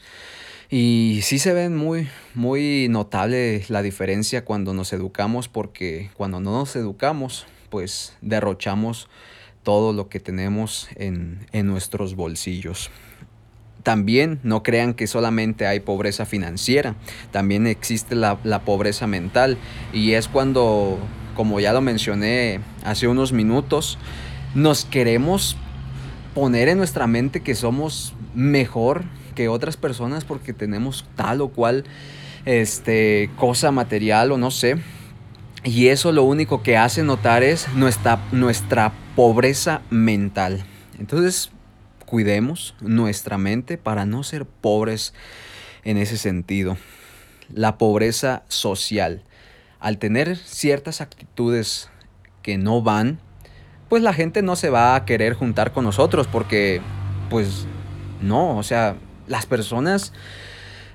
y 0.70 1.20
sí 1.22 1.38
se 1.38 1.52
ven 1.52 1.76
muy, 1.76 2.08
muy 2.34 2.88
notable 2.90 3.64
la 3.68 3.82
diferencia 3.82 4.44
cuando 4.44 4.74
nos 4.74 4.92
educamos 4.92 5.48
porque 5.48 6.10
cuando 6.14 6.40
no 6.40 6.52
nos 6.52 6.76
educamos 6.76 7.46
pues 7.70 8.16
derrochamos 8.20 9.08
todo 9.62 9.92
lo 9.92 10.08
que 10.08 10.20
tenemos 10.20 10.88
en, 10.96 11.46
en 11.52 11.66
nuestros 11.66 12.14
bolsillos. 12.14 12.90
También 13.82 14.40
no 14.42 14.62
crean 14.62 14.92
que 14.92 15.06
solamente 15.06 15.66
hay 15.66 15.80
pobreza 15.80 16.26
financiera, 16.26 16.96
también 17.30 17.66
existe 17.66 18.14
la, 18.14 18.36
pobreza 18.64 19.06
mental 19.06 19.56
y 19.92 20.12
es 20.12 20.28
cuando, 20.28 20.98
como 21.34 21.60
ya 21.60 21.72
lo 21.72 21.80
mencioné 21.80 22.60
hace 22.84 23.08
unos 23.08 23.32
minutos, 23.32 23.98
nos 24.54 24.84
queremos 24.84 25.56
poner 26.34 26.68
en 26.68 26.78
nuestra 26.78 27.06
mente 27.06 27.40
que 27.40 27.54
somos 27.54 28.14
mejor 28.34 29.04
que 29.38 29.48
otras 29.48 29.76
personas 29.76 30.24
porque 30.24 30.52
tenemos 30.52 31.06
tal 31.14 31.42
o 31.42 31.50
cual 31.50 31.84
este, 32.44 33.30
cosa 33.36 33.70
material 33.70 34.32
o 34.32 34.36
no 34.36 34.50
sé. 34.50 34.78
Y 35.62 35.88
eso 35.88 36.10
lo 36.10 36.24
único 36.24 36.64
que 36.64 36.76
hace 36.76 37.04
notar 37.04 37.44
es 37.44 37.72
nuestra, 37.74 38.18
nuestra 38.32 38.92
pobreza 39.14 39.80
mental. 39.90 40.64
Entonces, 40.98 41.52
cuidemos 42.04 42.74
nuestra 42.80 43.38
mente 43.38 43.78
para 43.78 44.06
no 44.06 44.24
ser 44.24 44.44
pobres 44.44 45.14
en 45.84 45.98
ese 45.98 46.18
sentido. 46.18 46.76
La 47.48 47.78
pobreza 47.78 48.42
social. 48.48 49.22
Al 49.78 49.98
tener 49.98 50.36
ciertas 50.36 51.00
actitudes 51.00 51.90
que 52.42 52.58
no 52.58 52.82
van, 52.82 53.20
pues 53.88 54.02
la 54.02 54.12
gente 54.12 54.42
no 54.42 54.56
se 54.56 54.68
va 54.68 54.96
a 54.96 55.04
querer 55.04 55.34
juntar 55.34 55.72
con 55.72 55.84
nosotros 55.84 56.26
porque, 56.26 56.80
pues, 57.30 57.68
no, 58.20 58.56
o 58.56 58.64
sea, 58.64 58.96
las 59.28 59.46
personas 59.46 60.12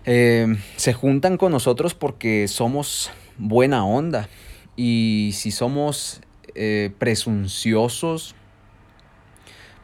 eh, 0.05 0.47
se 0.75 0.93
juntan 0.93 1.37
con 1.37 1.51
nosotros 1.51 1.93
porque 1.93 2.47
somos 2.47 3.11
buena 3.37 3.85
onda. 3.85 4.27
Y 4.75 5.31
si 5.33 5.51
somos 5.51 6.21
eh, 6.55 6.91
presunciosos, 6.97 8.35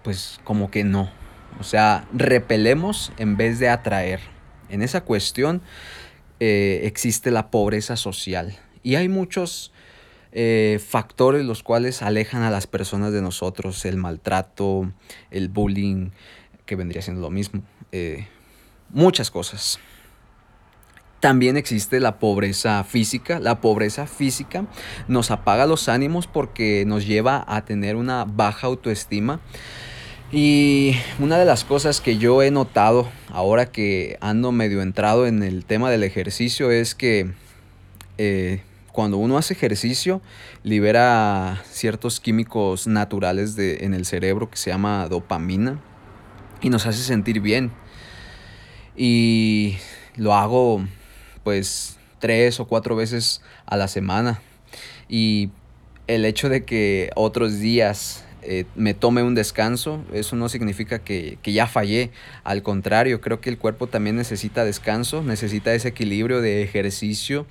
pues 0.03 0.39
como 0.44 0.72
que 0.72 0.84
no. 0.84 1.12
O 1.60 1.63
sea, 1.63 2.08
repelemos 2.13 3.12
en 3.18 3.38
vez 3.38 3.60
de 3.60 3.70
atraer. 3.70 4.20
En 4.70 4.82
esa 4.82 5.01
cuestión 5.01 5.62
eh, 6.39 6.82
existe 6.84 7.32
la 7.32 7.50
pobreza 7.50 7.96
social. 7.96 8.58
Y 8.84 8.96
hay 8.96 9.10
muchos 9.10 9.72
factores 10.88 11.44
los 11.44 11.63
cuales 11.63 12.03
alejan 12.03 12.44
a 12.44 12.51
las 12.51 12.68
personas 12.68 13.12
de 13.12 13.22
nosotros. 13.22 13.84
El 13.86 13.98
maltrato, 13.98 14.91
el 15.32 15.50
bullying, 15.50 16.12
que 16.68 16.75
vendría 16.75 17.01
siendo 17.01 17.22
lo 17.22 17.32
mismo. 17.32 17.63
Muchas 18.89 19.31
cosas. 19.31 19.79
También 21.19 21.58
existe 21.58 22.00
la 22.00 22.17
pobreza 22.17 22.84
física. 22.84 23.39
La 23.39 23.60
pobreza 23.60 24.08
física 24.08 24.65
nos 25.08 25.31
apaga 25.31 25.65
los 25.65 25.89
ánimos 25.89 26.27
porque 26.27 26.86
nos 26.88 27.05
lleva 27.05 27.43
a 27.48 27.65
tener 27.65 27.96
una 27.96 28.25
baja 28.25 28.67
autoestima. 28.67 29.41
Y 30.31 30.96
una 31.19 31.38
de 31.38 31.46
las 31.46 31.63
cosas 31.63 32.01
que 32.01 32.17
yo 32.17 32.43
he 32.43 32.51
notado 32.51 33.10
ahora 33.29 33.72
que 33.72 34.17
ando 34.22 34.51
medio 34.51 34.81
entrado 34.81 35.25
en 35.25 35.43
el 35.43 35.65
tema 35.65 35.89
del 35.89 36.03
ejercicio 36.03 36.72
es 36.72 36.93
que 36.93 37.34
eh, 38.17 38.62
cuando 38.91 39.17
uno 39.17 39.38
hace 39.38 39.53
ejercicio, 39.53 40.22
libera 40.63 41.63
ciertos 41.69 42.19
químicos 42.19 42.86
naturales 42.86 43.55
de, 43.55 43.86
en 43.86 43.93
el 43.93 44.05
cerebro 44.05 44.50
que 44.50 44.58
se 44.58 44.69
llama 44.69 45.08
dopamina 45.10 45.79
y 46.62 46.69
nos 46.69 46.86
hace 46.86 47.00
sentir 47.00 47.41
bien. 47.41 47.72
Y 49.01 49.77
lo 50.18 50.34
hago 50.34 50.86
pues 51.46 51.98
tres 52.20 52.60
o 52.60 52.68
cuatro 52.68 52.98
veces 52.98 53.41
a 53.65 53.77
la 53.77 53.88
semana. 53.88 54.41
Y 55.08 55.51
el 56.08 56.25
hecho 56.25 56.50
de 56.50 56.65
que 56.65 57.10
otros 57.15 57.60
días 57.60 58.25
eh, 58.41 58.65
me 58.75 58.94
tome 58.94 59.24
un 59.24 59.36
descanso, 59.36 60.03
eso 60.12 60.36
no 60.36 60.50
significa 60.50 61.00
que, 61.00 61.38
que, 61.41 61.53
ya 61.53 61.65
fallé. 61.65 62.12
Al 62.44 62.62
contrario, 62.62 63.22
creo 63.22 63.39
que 63.39 63.50
el 63.50 63.58
cuerpo 63.58 63.88
también 63.88 64.18
necesita 64.18 64.65
descanso, 64.65 65.24
necesita 65.24 65.74
ese 65.74 65.88
equilibrio 65.88 66.41
de 66.41 66.62
ejercicio 66.62 67.46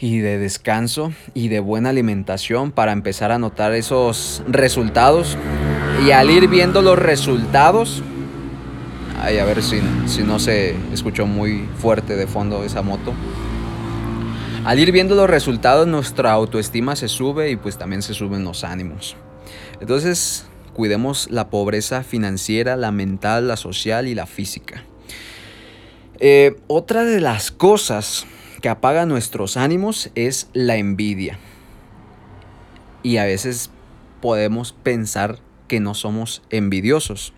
y 0.00 0.18
de 0.18 0.38
descanso 0.38 1.12
y 1.34 1.48
de 1.48 1.60
buena 1.60 1.90
alimentación 1.90 2.72
para 2.72 2.90
empezar 2.90 3.30
a 3.30 3.38
notar 3.38 3.74
esos 3.74 4.42
resultados. 4.48 5.38
Y 6.04 6.10
al 6.10 6.30
ir 6.30 6.48
viendo 6.48 6.82
los 6.82 6.98
resultados, 6.98 8.02
ay, 9.24 9.38
a 9.38 9.44
ver 9.44 9.62
si, 9.62 9.80
si 10.06 10.22
no 10.22 10.38
se 10.38 10.76
escuchó 10.92 11.26
muy 11.26 11.66
fuerte 11.78 12.14
de 12.14 12.26
fondo 12.26 12.62
esa 12.62 12.82
moto. 12.82 13.14
Al 14.64 14.78
ir 14.78 14.92
viendo 14.92 15.14
los 15.14 15.30
resultados, 15.30 15.86
nuestra 15.86 16.32
autoestima 16.32 16.94
se 16.94 17.08
sube 17.08 17.50
y 17.50 17.56
pues 17.56 17.78
también 17.78 18.02
se 18.02 18.12
suben 18.12 18.44
los 18.44 18.64
ánimos. 18.64 19.16
Entonces, 19.80 20.46
cuidemos 20.74 21.30
la 21.30 21.48
pobreza 21.48 22.02
financiera, 22.02 22.76
la 22.76 22.92
mental, 22.92 23.48
la 23.48 23.56
social 23.56 24.08
y 24.08 24.14
la 24.14 24.26
física. 24.26 24.84
Eh, 26.18 26.56
otra 26.66 27.04
de 27.04 27.20
las 27.20 27.50
cosas 27.50 28.26
que 28.60 28.68
apaga 28.68 29.06
nuestros 29.06 29.56
ánimos 29.56 30.10
es 30.14 30.48
la 30.52 30.76
envidia. 30.76 31.38
Y 33.02 33.16
a 33.16 33.24
veces 33.24 33.70
podemos 34.20 34.72
pensar 34.72 35.38
que 35.66 35.80
no 35.80 35.94
somos 35.94 36.42
envidiosos. 36.50 37.32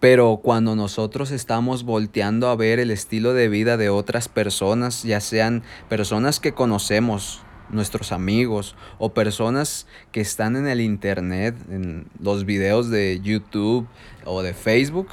Pero 0.00 0.40
cuando 0.42 0.76
nosotros 0.76 1.30
estamos 1.30 1.84
volteando 1.84 2.48
a 2.48 2.56
ver 2.56 2.78
el 2.78 2.90
estilo 2.90 3.34
de 3.34 3.48
vida 3.48 3.76
de 3.76 3.88
otras 3.88 4.28
personas, 4.28 5.02
ya 5.02 5.20
sean 5.20 5.62
personas 5.88 6.40
que 6.40 6.52
conocemos, 6.52 7.42
nuestros 7.70 8.12
amigos 8.12 8.76
o 8.98 9.14
personas 9.14 9.86
que 10.12 10.20
están 10.20 10.56
en 10.56 10.68
el 10.68 10.80
internet, 10.80 11.56
en 11.70 12.06
los 12.20 12.44
videos 12.44 12.90
de 12.90 13.20
YouTube 13.22 13.86
o 14.24 14.42
de 14.42 14.54
Facebook, 14.54 15.08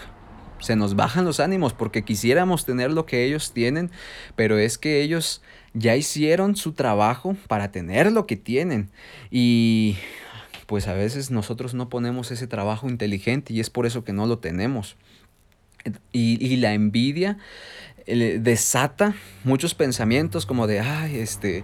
se 0.60 0.76
nos 0.76 0.96
bajan 0.96 1.26
los 1.26 1.40
ánimos 1.40 1.74
porque 1.74 2.04
quisiéramos 2.04 2.66
tener 2.66 2.92
lo 2.92 3.06
que 3.06 3.24
ellos 3.24 3.54
tienen, 3.54 3.92
pero 4.36 4.58
es 4.58 4.78
que 4.78 5.02
ellos 5.02 5.42
ya 5.74 5.96
hicieron 5.96 6.56
su 6.56 6.74
trabajo 6.74 7.36
para 7.48 7.72
tener 7.72 8.12
lo 8.12 8.28
que 8.28 8.36
tienen. 8.36 8.90
Y 9.32 9.98
pues 10.70 10.88
a 10.88 10.94
veces 10.94 11.32
nosotros 11.32 11.74
no 11.74 11.90
ponemos 11.90 12.30
ese 12.30 12.46
trabajo 12.46 12.88
inteligente 12.88 13.54
y 13.54 13.60
es 13.60 13.72
por 13.72 13.88
eso 13.88 14.04
que 14.04 14.14
no 14.14 14.28
lo 14.28 14.38
tenemos. 14.38 14.98
Y, 16.12 16.58
la 16.58 16.76
envidia 16.76 17.40
desata 18.06 19.16
muchos 19.44 19.74
pensamientos 19.74 20.46
como 20.46 20.68
de, 20.68 20.80
ay, 20.80 21.18
este, 21.18 21.64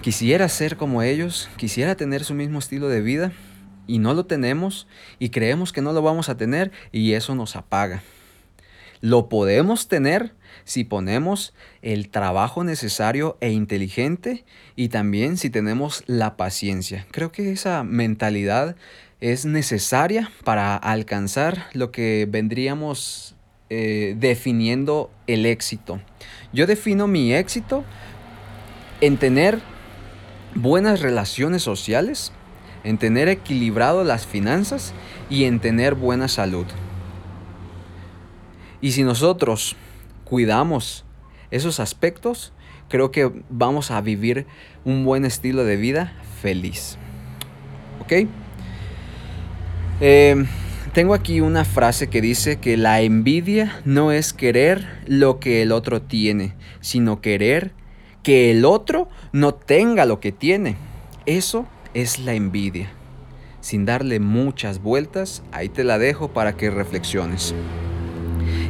quisiera 0.00 0.48
ser 0.48 0.78
como 0.78 1.02
ellos, 1.02 1.50
quisiera 1.58 1.94
tener 1.94 2.24
su 2.24 2.32
mismo 2.32 2.58
estilo 2.58 2.88
de 2.88 3.02
vida, 3.02 3.32
y 3.86 3.98
no 3.98 4.14
lo 4.14 4.24
tenemos 4.24 4.86
y 5.18 5.28
creemos 5.28 5.70
que 5.70 5.82
no 5.82 5.92
lo 5.92 6.00
vamos 6.00 6.30
a 6.30 6.38
tener 6.38 6.72
y 6.90 7.12
eso 7.12 7.34
nos 7.34 7.54
apaga. 7.54 8.02
Lo 9.02 9.28
podemos 9.28 9.88
tener 9.88 10.32
si 10.64 10.84
ponemos 10.84 11.54
el 11.82 12.08
trabajo 12.08 12.64
necesario 12.64 13.36
e 13.40 13.50
inteligente 13.50 14.44
y 14.76 14.88
también 14.88 15.36
si 15.36 15.50
tenemos 15.50 16.02
la 16.06 16.36
paciencia. 16.36 17.06
Creo 17.10 17.32
que 17.32 17.52
esa 17.52 17.84
mentalidad 17.84 18.76
es 19.20 19.44
necesaria 19.44 20.30
para 20.44 20.76
alcanzar 20.76 21.66
lo 21.72 21.90
que 21.90 22.26
vendríamos 22.28 23.36
eh, 23.70 24.14
definiendo 24.18 25.10
el 25.26 25.46
éxito. 25.46 26.00
Yo 26.52 26.66
defino 26.66 27.06
mi 27.06 27.34
éxito 27.34 27.84
en 29.00 29.16
tener 29.16 29.60
buenas 30.54 31.00
relaciones 31.00 31.62
sociales, 31.62 32.32
en 32.84 32.98
tener 32.98 33.28
equilibrado 33.28 34.04
las 34.04 34.26
finanzas 34.26 34.92
y 35.30 35.44
en 35.44 35.60
tener 35.60 35.94
buena 35.94 36.28
salud. 36.28 36.66
Y 38.80 38.92
si 38.92 39.02
nosotros 39.02 39.76
cuidamos 40.24 41.04
esos 41.50 41.80
aspectos, 41.80 42.52
creo 42.88 43.10
que 43.10 43.30
vamos 43.48 43.90
a 43.90 44.00
vivir 44.00 44.46
un 44.84 45.04
buen 45.04 45.24
estilo 45.24 45.64
de 45.64 45.76
vida 45.76 46.12
feliz. 46.42 46.98
¿Ok? 48.00 48.28
Em, 50.00 50.46
tengo 50.92 51.14
aquí 51.14 51.40
una 51.40 51.64
frase 51.64 52.08
que 52.08 52.20
dice 52.20 52.56
que 52.58 52.76
la 52.76 53.00
envidia 53.00 53.80
no 53.84 54.12
es 54.12 54.32
querer 54.32 54.86
lo 55.06 55.38
que 55.38 55.62
el 55.62 55.72
otro 55.72 56.02
tiene, 56.02 56.54
sino 56.80 57.20
querer 57.20 57.72
que 58.22 58.50
el 58.50 58.64
otro 58.64 59.08
no 59.32 59.54
tenga 59.54 60.04
lo 60.04 60.20
que 60.20 60.32
tiene. 60.32 60.76
Eso 61.26 61.66
es 61.94 62.18
la 62.18 62.34
envidia. 62.34 62.90
Sin 63.60 63.86
darle 63.86 64.20
muchas 64.20 64.82
vueltas, 64.82 65.42
ahí 65.52 65.68
te 65.68 65.84
la 65.84 65.98
dejo 65.98 66.28
para 66.28 66.56
que 66.56 66.70
reflexiones. 66.70 67.54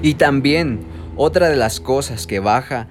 Y 0.02 0.14
también 0.14 0.80
otra 1.16 1.48
de 1.48 1.56
las 1.56 1.80
cosas 1.80 2.26
que 2.26 2.40
baja 2.40 2.88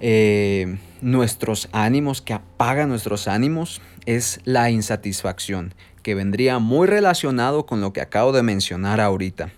eh, 0.00 0.78
nuestros 1.00 1.68
ánimos, 1.72 2.22
que 2.22 2.34
apaga 2.34 2.86
nuestros 2.86 3.28
ánimos, 3.28 3.80
es 4.04 4.40
la 4.44 4.70
insatisfacción, 4.70 5.74
que 6.02 6.14
vendría 6.14 6.58
muy 6.58 6.86
relacionado 6.86 7.66
con 7.66 7.80
lo 7.80 7.92
que 7.92 8.00
acabo 8.00 8.32
de 8.32 8.42
mencionar 8.42 9.00
ahorita. 9.00 9.50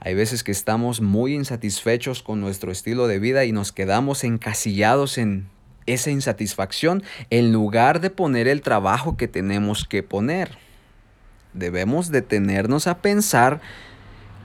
Hay 0.00 0.14
veces 0.14 0.42
que 0.42 0.52
estamos 0.52 1.00
muy 1.00 1.34
insatisfechos 1.34 2.22
con 2.22 2.40
nuestro 2.40 2.72
estilo 2.72 3.06
de 3.06 3.18
vida 3.18 3.44
y 3.44 3.52
nos 3.52 3.70
quedamos 3.70 4.24
encasillados 4.24 5.18
en 5.18 5.46
esa 5.86 6.10
insatisfacción 6.10 7.02
en 7.30 7.52
lugar 7.52 8.00
de 8.00 8.10
poner 8.10 8.48
el 8.48 8.62
trabajo 8.62 9.16
que 9.16 9.28
tenemos 9.28 9.84
que 9.84 10.02
poner. 10.02 10.56
Debemos 11.52 12.10
detenernos 12.10 12.86
a 12.86 12.98
pensar 12.98 13.60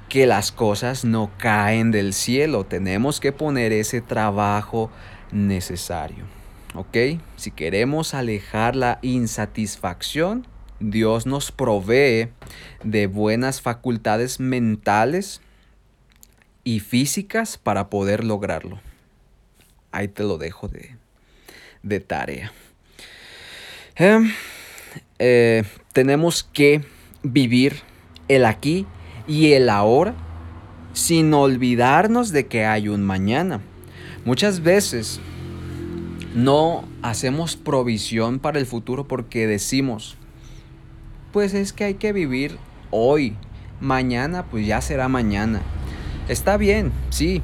que 0.10 0.26
las 0.26 0.52
cosas 0.52 1.06
no 1.06 1.32
caen 1.38 1.92
del 1.92 2.14
cielo. 2.14 2.66
Tenemos 2.66 3.20
que 3.20 3.32
poner 3.32 3.72
ese 3.74 4.02
trabajo 4.02 4.90
necesario. 5.32 6.26
¿Ok? 6.76 6.98
Si 7.36 7.52
queremos 7.52 8.14
alejar 8.14 8.76
la 8.76 9.00
insatisfacción, 9.02 10.48
Dios 10.80 11.26
nos 11.26 11.52
provee 11.52 12.30
de 12.84 13.08
buenas 13.08 13.62
facultades 13.62 14.40
mentales 14.40 15.42
y 16.64 16.80
físicas 16.80 17.58
para 17.58 17.90
poder 17.90 18.24
lograrlo. 18.24 18.80
Ahí 19.92 20.08
te 20.08 20.24
lo 20.24 20.38
dejo 20.38 20.68
de, 20.68 20.96
de 21.82 22.00
tarea. 22.00 22.52
Em, 23.96 24.32
eh, 25.18 25.64
tenemos 25.94 26.44
que 26.44 26.84
vivir 27.24 27.82
el 28.28 28.46
aquí 28.46 28.86
y 29.28 29.54
el 29.54 29.70
ahora 29.70 30.16
sin 30.94 31.34
olvidarnos 31.34 32.32
de 32.32 32.48
que 32.48 32.66
hay 32.66 32.90
un 32.90 33.04
mañana. 33.04 33.62
Muchas 34.26 34.64
veces 34.64 35.20
no 36.34 36.86
hacemos 37.02 37.56
provisión 37.56 38.40
para 38.40 38.60
el 38.60 38.66
futuro 38.66 39.08
porque 39.08 39.48
decimos, 39.48 40.18
pues 41.32 41.54
es 41.54 41.72
que 41.74 41.84
hay 41.84 41.94
que 41.96 42.14
vivir 42.14 42.58
hoy, 42.90 43.36
mañana 43.80 44.46
pues 44.46 44.66
ya 44.66 44.82
será 44.82 45.08
mañana. 45.08 45.62
Está 46.28 46.58
bien, 46.58 46.92
sí, 47.10 47.42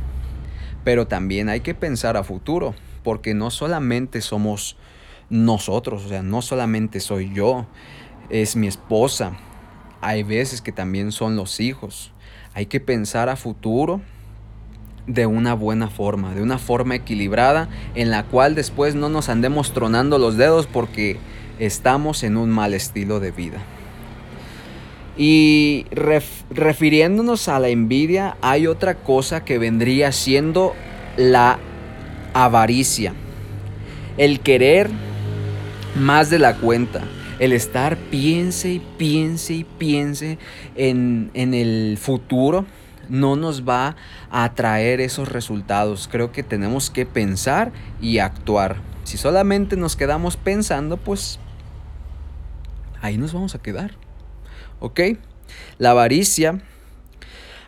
pero 0.84 1.08
también 1.08 1.48
hay 1.48 1.62
que 1.62 1.76
pensar 1.76 2.18
a 2.18 2.24
futuro 2.24 2.74
porque 3.04 3.34
no 3.34 3.52
solamente 3.52 4.22
somos 4.22 4.78
nosotros, 5.30 6.06
o 6.06 6.10
sea, 6.10 6.22
no 6.22 6.42
solamente 6.42 7.00
soy 7.00 7.32
yo, 7.34 7.66
es 8.30 8.56
mi 8.56 8.68
esposa. 8.68 9.38
Hay 10.04 10.24
veces 10.24 10.62
que 10.62 10.74
también 10.74 11.14
son 11.14 11.38
los 11.38 11.62
hijos. 11.62 12.12
Hay 12.54 12.66
que 12.66 12.82
pensar 12.82 13.30
a 13.30 13.38
futuro 13.38 14.02
de 15.08 15.26
una 15.26 15.54
buena 15.54 15.90
forma, 15.90 16.36
de 16.36 16.42
una 16.42 16.58
forma 16.58 16.96
equilibrada 16.96 17.70
en 17.96 18.12
la 18.12 18.24
cual 18.24 18.54
después 18.54 18.96
no 18.96 19.08
nos 19.08 19.30
andemos 19.30 19.74
tronando 19.74 20.20
los 20.20 20.36
dedos 20.36 20.68
porque 20.68 21.18
estamos 21.58 22.24
en 22.24 22.36
un 22.36 22.50
mal 22.50 22.74
estilo 22.74 23.22
de 23.22 23.32
vida. 23.32 23.60
Y 25.18 25.86
refiriéndonos 26.50 27.48
a 27.48 27.60
la 27.60 27.70
envidia, 27.70 28.36
hay 28.42 28.68
otra 28.68 28.96
cosa 28.96 29.46
que 29.46 29.58
vendría 29.58 30.12
siendo 30.12 30.74
la 31.16 31.60
avaricia, 32.34 33.14
el 34.18 34.42
querer 34.42 34.90
más 35.96 36.30
de 36.30 36.40
la 36.40 36.56
cuenta, 36.56 37.04
el 37.40 37.54
estar 37.54 37.98
piense 37.98 38.70
y 38.70 38.80
piense 38.80 39.54
y 39.54 39.64
piense 39.64 40.38
en, 40.76 41.32
en 41.34 41.54
el 41.54 41.98
futuro, 42.00 42.66
no 43.10 43.36
nos 43.36 43.68
va 43.68 43.96
a 44.32 44.54
traer 44.54 45.02
esos 45.02 45.30
resultados. 45.30 46.08
Creo 46.12 46.32
que 46.32 46.44
tenemos 46.44 46.90
que 46.90 47.06
pensar 47.06 47.72
y 48.02 48.20
actuar. 48.20 48.78
Si 49.04 49.18
solamente 49.18 49.76
nos 49.76 49.96
quedamos 49.96 50.38
pensando, 50.38 50.98
pues 50.98 51.40
ahí 53.02 53.18
nos 53.18 53.34
vamos 53.34 53.56
a 53.56 53.62
quedar. 53.62 53.92
¿Ok? 54.80 55.00
La 55.78 55.92
avaricia 55.92 56.62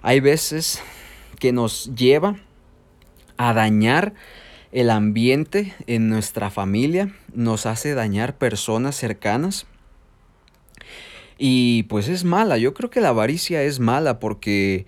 hay 0.01 0.19
veces 0.19 0.81
que 1.39 1.51
nos 1.51 1.93
lleva 1.95 2.35
a 3.37 3.53
dañar 3.53 4.13
el 4.75 4.89
ambiente 4.89 5.73
en 5.87 6.09
nuestra 6.09 6.49
familia, 6.49 7.15
nos 7.33 7.65
hace 7.65 7.93
dañar 7.93 8.37
personas 8.37 8.97
cercanas. 8.97 9.67
Y 11.37 11.83
pues 11.83 12.09
es 12.09 12.25
mala, 12.25 12.57
yo 12.57 12.73
creo 12.73 12.89
que 12.89 12.99
la 12.99 13.09
avaricia 13.09 13.63
es 13.63 13.79
mala 13.79 14.19
porque 14.19 14.85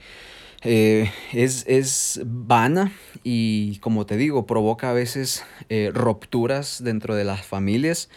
eh, 0.64 1.10
es, 1.32 1.64
es, 1.68 2.20
vana 2.26 2.92
y 3.24 3.78
como 3.80 4.06
te 4.06 4.18
digo, 4.18 4.46
provoca 4.46 4.90
a 4.90 4.94
veces 4.94 5.46
eh, 5.70 5.90
rupturas 5.94 6.84
dentro 6.84 7.16
de 7.16 7.24
las 7.24 7.46
familias 7.46 8.10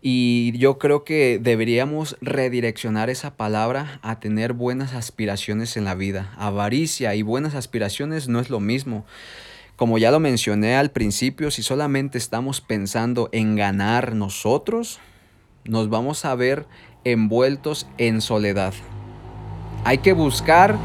y 0.00 0.58
yo 0.58 0.78
creo 0.78 1.04
que 1.04 1.38
deberíamos 1.40 2.16
redireccionar 2.20 3.10
esa 3.10 3.36
palabra 3.36 4.00
a 4.02 4.18
tener 4.18 4.54
buenas 4.54 4.92
aspiraciones 4.92 5.76
en 5.76 5.84
la 5.84 5.94
vida. 5.94 6.34
Avaricia 6.36 7.14
y 7.14 7.22
buenas 7.22 7.54
aspiraciones 7.54 8.26
no 8.26 8.40
es 8.40 8.50
lo 8.50 8.58
mismo. 8.58 9.06
Como 9.76 9.98
ya 9.98 10.10
lo 10.10 10.20
mencioné 10.20 10.76
al 10.76 10.90
principio, 10.90 11.50
si 11.50 11.62
solamente 11.62 12.18
estamos 12.18 12.60
pensando 12.60 13.28
en 13.32 13.56
ganar 13.56 14.14
nosotros, 14.14 15.00
nos 15.64 15.88
vamos 15.88 16.24
a 16.24 16.34
ver 16.34 16.66
envueltos 17.04 17.86
en 17.98 18.20
soledad. 18.20 18.74
Hay 19.84 19.98
que 19.98 20.12
buscar 20.12 20.76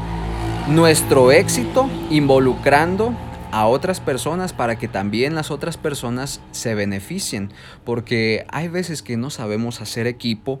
nuestro 0.68 1.32
éxito 1.32 1.88
involucrando 2.10 3.14
a 3.50 3.66
otras 3.66 4.00
personas 4.00 4.52
para 4.52 4.78
que 4.78 4.88
también 4.88 5.34
las 5.34 5.50
otras 5.50 5.76
personas 5.76 6.40
se 6.50 6.74
beneficien, 6.74 7.52
porque 7.84 8.44
hay 8.48 8.68
veces 8.68 9.02
que 9.02 9.16
no 9.16 9.30
sabemos 9.30 9.80
hacer 9.80 10.06
equipo 10.06 10.60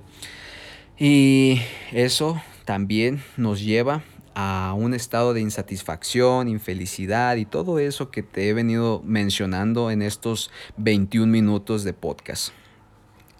y 0.98 1.60
eso 1.92 2.40
también 2.64 3.22
nos 3.36 3.60
lleva 3.60 4.02
a 4.40 4.72
un 4.72 4.94
estado 4.94 5.34
de 5.34 5.40
insatisfacción, 5.40 6.46
infelicidad 6.46 7.34
y 7.34 7.44
todo 7.44 7.80
eso 7.80 8.12
que 8.12 8.22
te 8.22 8.48
he 8.48 8.54
venido 8.54 9.02
mencionando 9.04 9.90
en 9.90 10.00
estos 10.00 10.52
21 10.76 11.26
minutos 11.26 11.82
de 11.82 11.92
podcast. 11.92 12.52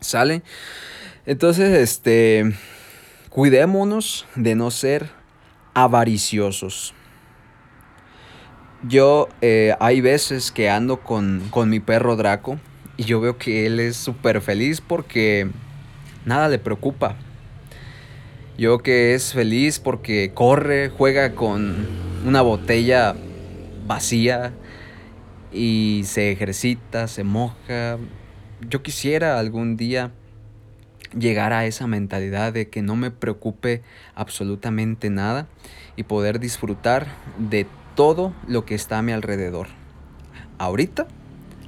¿Sale? 0.00 0.42
Entonces, 1.24 1.78
este, 1.78 2.52
cuidémonos 3.30 4.26
de 4.34 4.56
no 4.56 4.72
ser 4.72 5.08
avariciosos. 5.72 6.94
Yo 8.82 9.28
eh, 9.40 9.76
hay 9.78 10.00
veces 10.00 10.50
que 10.50 10.68
ando 10.68 11.02
con, 11.04 11.46
con 11.50 11.70
mi 11.70 11.78
perro 11.78 12.16
Draco 12.16 12.58
y 12.96 13.04
yo 13.04 13.20
veo 13.20 13.38
que 13.38 13.66
él 13.66 13.78
es 13.78 13.96
súper 13.96 14.40
feliz 14.40 14.80
porque 14.80 15.48
nada 16.24 16.48
le 16.48 16.58
preocupa. 16.58 17.14
Yo 18.58 18.78
que 18.78 19.14
es 19.14 19.34
feliz 19.34 19.78
porque 19.78 20.32
corre, 20.34 20.88
juega 20.88 21.36
con 21.36 21.86
una 22.26 22.42
botella 22.42 23.14
vacía 23.86 24.52
y 25.52 26.02
se 26.06 26.32
ejercita, 26.32 27.06
se 27.06 27.22
moja. 27.22 27.98
Yo 28.68 28.82
quisiera 28.82 29.38
algún 29.38 29.76
día 29.76 30.10
llegar 31.16 31.52
a 31.52 31.66
esa 31.66 31.86
mentalidad 31.86 32.52
de 32.52 32.68
que 32.68 32.82
no 32.82 32.96
me 32.96 33.12
preocupe 33.12 33.82
absolutamente 34.16 35.08
nada 35.08 35.46
y 35.94 36.02
poder 36.02 36.40
disfrutar 36.40 37.06
de 37.38 37.64
todo 37.94 38.34
lo 38.48 38.64
que 38.64 38.74
está 38.74 38.98
a 38.98 39.02
mi 39.02 39.12
alrededor. 39.12 39.68
Ahorita 40.58 41.06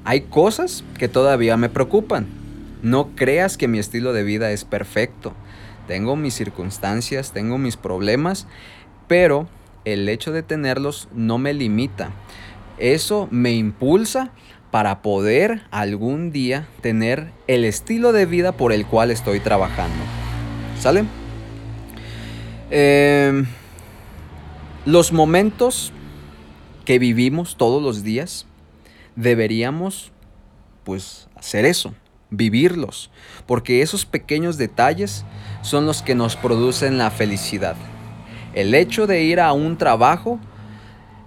hay 0.04 0.22
cosas 0.22 0.82
que 0.98 1.06
todavía 1.06 1.56
me 1.56 1.68
preocupan. 1.68 2.26
No 2.82 3.14
creas 3.14 3.56
que 3.56 3.68
mi 3.68 3.78
estilo 3.78 4.12
de 4.12 4.24
vida 4.24 4.50
es 4.50 4.64
perfecto. 4.64 5.36
Tengo 5.90 6.14
mis 6.14 6.34
circunstancias, 6.34 7.32
tengo 7.32 7.58
mis 7.58 7.76
problemas, 7.76 8.46
pero 9.08 9.48
el 9.84 10.08
hecho 10.08 10.30
de 10.30 10.44
tenerlos 10.44 11.08
no 11.12 11.36
me 11.36 11.52
limita. 11.52 12.12
Eso 12.78 13.26
me 13.32 13.54
impulsa 13.54 14.30
para 14.70 15.02
poder 15.02 15.62
algún 15.72 16.30
día 16.30 16.68
tener 16.80 17.32
el 17.48 17.64
estilo 17.64 18.12
de 18.12 18.24
vida 18.24 18.52
por 18.52 18.72
el 18.72 18.86
cual 18.86 19.10
estoy 19.10 19.40
trabajando. 19.40 19.98
¿Sale? 20.78 21.06
Em, 22.70 23.46
los 24.86 25.12
momentos 25.12 25.92
que 26.84 27.00
vivimos 27.00 27.56
todos 27.56 27.82
los 27.82 28.04
días, 28.04 28.46
deberíamos 29.16 30.12
pues 30.84 31.28
hacer 31.34 31.64
eso, 31.64 31.96
vivirlos, 32.30 33.10
porque 33.46 33.82
esos 33.82 34.06
pequeños 34.06 34.56
detalles 34.56 35.24
son 35.62 35.86
los 35.86 36.02
que 36.02 36.14
nos 36.14 36.36
producen 36.36 36.98
la 36.98 37.10
felicidad. 37.10 37.76
El 38.54 38.74
hecho 38.74 39.06
de 39.06 39.22
ir 39.22 39.40
a 39.40 39.52
un 39.52 39.76
trabajo 39.76 40.40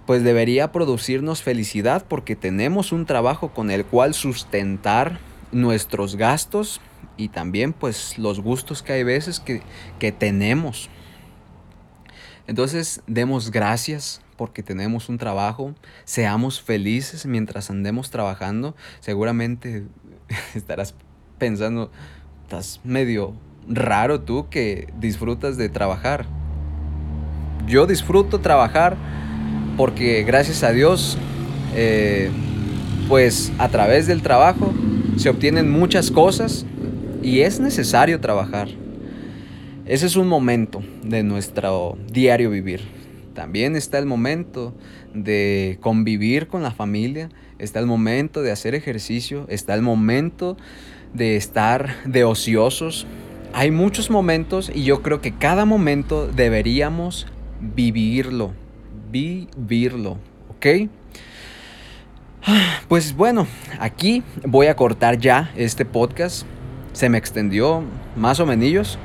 pues 0.06 0.24
debería 0.24 0.72
producirnos 0.72 1.42
felicidad 1.42 2.06
porque 2.08 2.36
tenemos 2.36 2.92
un 2.92 3.06
trabajo 3.06 3.54
con 3.54 3.72
el 3.72 3.86
cual 3.86 4.14
sustentar 4.14 5.20
nuestros 5.52 6.16
gastos 6.16 6.82
y 7.16 7.30
también 7.30 7.74
pues 7.74 8.18
los 8.18 8.42
gustos 8.42 8.84
que 8.84 8.94
hay 8.94 9.04
veces 9.04 9.40
que, 9.40 9.62
que 10.00 10.12
tenemos. 10.12 10.90
Entonces 12.48 13.02
demos 13.08 13.52
gracias 13.52 14.22
porque 14.36 14.64
tenemos 14.64 15.10
un 15.10 15.18
trabajo, 15.18 15.74
seamos 16.04 16.62
felices 16.62 17.26
mientras 17.26 17.70
andemos 17.70 18.10
trabajando. 18.10 18.76
Seguramente 19.00 19.86
estarás 20.56 20.96
pensando, 21.38 21.92
estás 22.44 22.80
medio 22.84 23.34
raro 23.68 24.22
tú 24.22 24.48
que 24.50 24.88
disfrutas 25.00 25.58
de 25.58 25.70
trabajar. 25.70 26.26
Yo 27.68 27.86
disfruto 27.88 28.40
trabajar 28.40 28.98
porque 29.78 30.24
gracias 30.24 30.64
a 30.64 30.72
Dios, 30.72 31.18
eh, 31.76 32.30
pues 33.08 33.52
a 33.58 33.70
través 33.70 34.08
del 34.08 34.22
trabajo 34.22 34.74
se 35.18 35.30
obtienen 35.30 35.72
muchas 35.72 36.12
cosas 36.12 36.66
y 37.22 37.42
es 37.42 37.60
necesario 37.60 38.20
trabajar. 38.20 38.68
Ese 39.86 40.06
es 40.06 40.16
un 40.16 40.28
momento 40.28 40.82
de 41.04 41.24
nuestro 41.24 41.98
diario 42.12 42.50
vivir. 42.50 43.03
También 43.34 43.76
está 43.76 43.98
el 43.98 44.06
momento 44.06 44.76
de 45.14 45.78
convivir 45.82 46.48
con 46.48 46.64
la 46.64 46.72
familia, 46.72 47.30
está 47.60 47.80
el 47.80 47.86
momento 47.86 48.42
de 48.42 48.52
hacer 48.52 48.76
ejercicio, 48.76 49.46
está 49.50 49.74
el 49.74 49.82
momento 49.82 50.58
de 51.14 51.36
estar 51.36 51.96
de 52.06 52.24
ociosos. 52.24 53.08
Hay 53.54 53.72
muchos 53.72 54.10
momentos 54.10 54.72
y 54.74 54.84
yo 54.84 55.02
creo 55.02 55.22
que 55.22 55.34
cada 55.34 55.66
momento 55.66 56.28
deberíamos 56.28 57.28
vivirlo, 57.60 58.54
vivirlo, 59.12 60.18
¿ok? 60.50 60.90
Pues 62.88 63.16
bueno, 63.16 63.48
aquí 63.80 64.22
voy 64.46 64.68
a 64.68 64.76
cortar 64.76 65.18
ya 65.18 65.52
este 65.56 65.86
podcast. 65.86 66.46
Se 66.92 67.10
me 67.10 67.18
extendió 67.18 67.84
más 68.16 68.40
o 68.40 68.46
menos. 68.46 69.00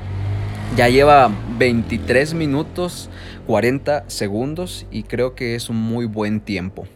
Ya 0.76 0.88
lleva 0.88 1.30
23 1.58 2.34
minutos 2.34 3.10
40 3.46 4.04
segundos 4.08 4.86
y 4.90 5.02
creo 5.02 5.34
que 5.34 5.54
es 5.54 5.70
un 5.70 5.76
muy 5.76 6.06
buen 6.06 6.40
tiempo. 6.40 6.86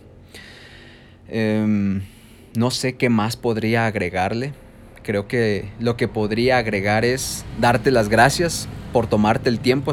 Em, 1.29 2.03
no 2.55 2.71
sé 2.71 2.95
qué 2.97 3.09
más 3.09 3.37
podría 3.37 3.87
agregarle. 3.87 4.53
Creo 5.03 5.27
que 5.27 5.69
lo 5.81 5.97
que 5.97 6.07
podría 6.07 6.59
agregar 6.59 7.05
es 7.05 7.45
darte 7.61 7.91
las 7.91 8.09
gracias 8.09 8.69
por 8.93 9.09
tomarte 9.09 9.49
el 9.49 9.59
tiempo 9.59 9.91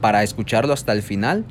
para 0.00 0.22
escucharlo 0.22 0.72
hasta 0.72 0.92
el 0.92 1.02
final 1.02 1.44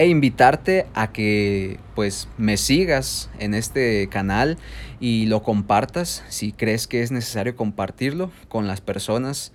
e 0.00 0.06
invitarte 0.06 0.86
a 0.94 1.12
que 1.12 1.78
pues 1.94 2.28
me 2.38 2.56
sigas 2.56 3.30
en 3.38 3.52
este 3.54 4.08
canal 4.08 4.56
y 5.00 5.26
lo 5.26 5.42
compartas 5.42 6.24
si 6.28 6.52
crees 6.52 6.86
que 6.86 7.02
es 7.02 7.10
necesario 7.10 7.56
compartirlo 7.56 8.30
con 8.48 8.66
las 8.66 8.80
personas 8.80 9.52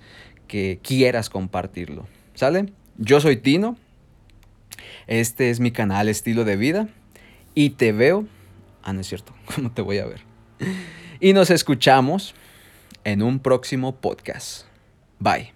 que 0.48 0.80
quieras 0.82 1.30
compartirlo. 1.30 2.08
¿Sale? 2.34 2.72
Yo 2.98 3.20
soy 3.20 3.38
Tino. 3.38 3.78
Este 5.08 5.50
es 5.50 5.60
mi 5.60 5.72
canal 5.72 6.10
Estilo 6.10 6.44
de 6.44 6.56
Vida. 6.56 6.88
Y 7.54 7.72
te 7.72 7.92
veo. 7.92 8.26
Ah, 8.84 8.94
no 8.94 9.02
es 9.02 9.08
cierto. 9.08 9.34
¿Cómo 9.56 9.72
te 9.72 9.82
voy 9.82 10.00
a 10.00 10.06
ver? 10.06 10.22
Y 11.20 11.34
nos 11.34 11.50
escuchamos 11.50 12.36
en 13.04 13.22
un 13.22 13.40
próximo 13.40 13.96
podcast. 13.96 14.66
Bye. 15.20 15.55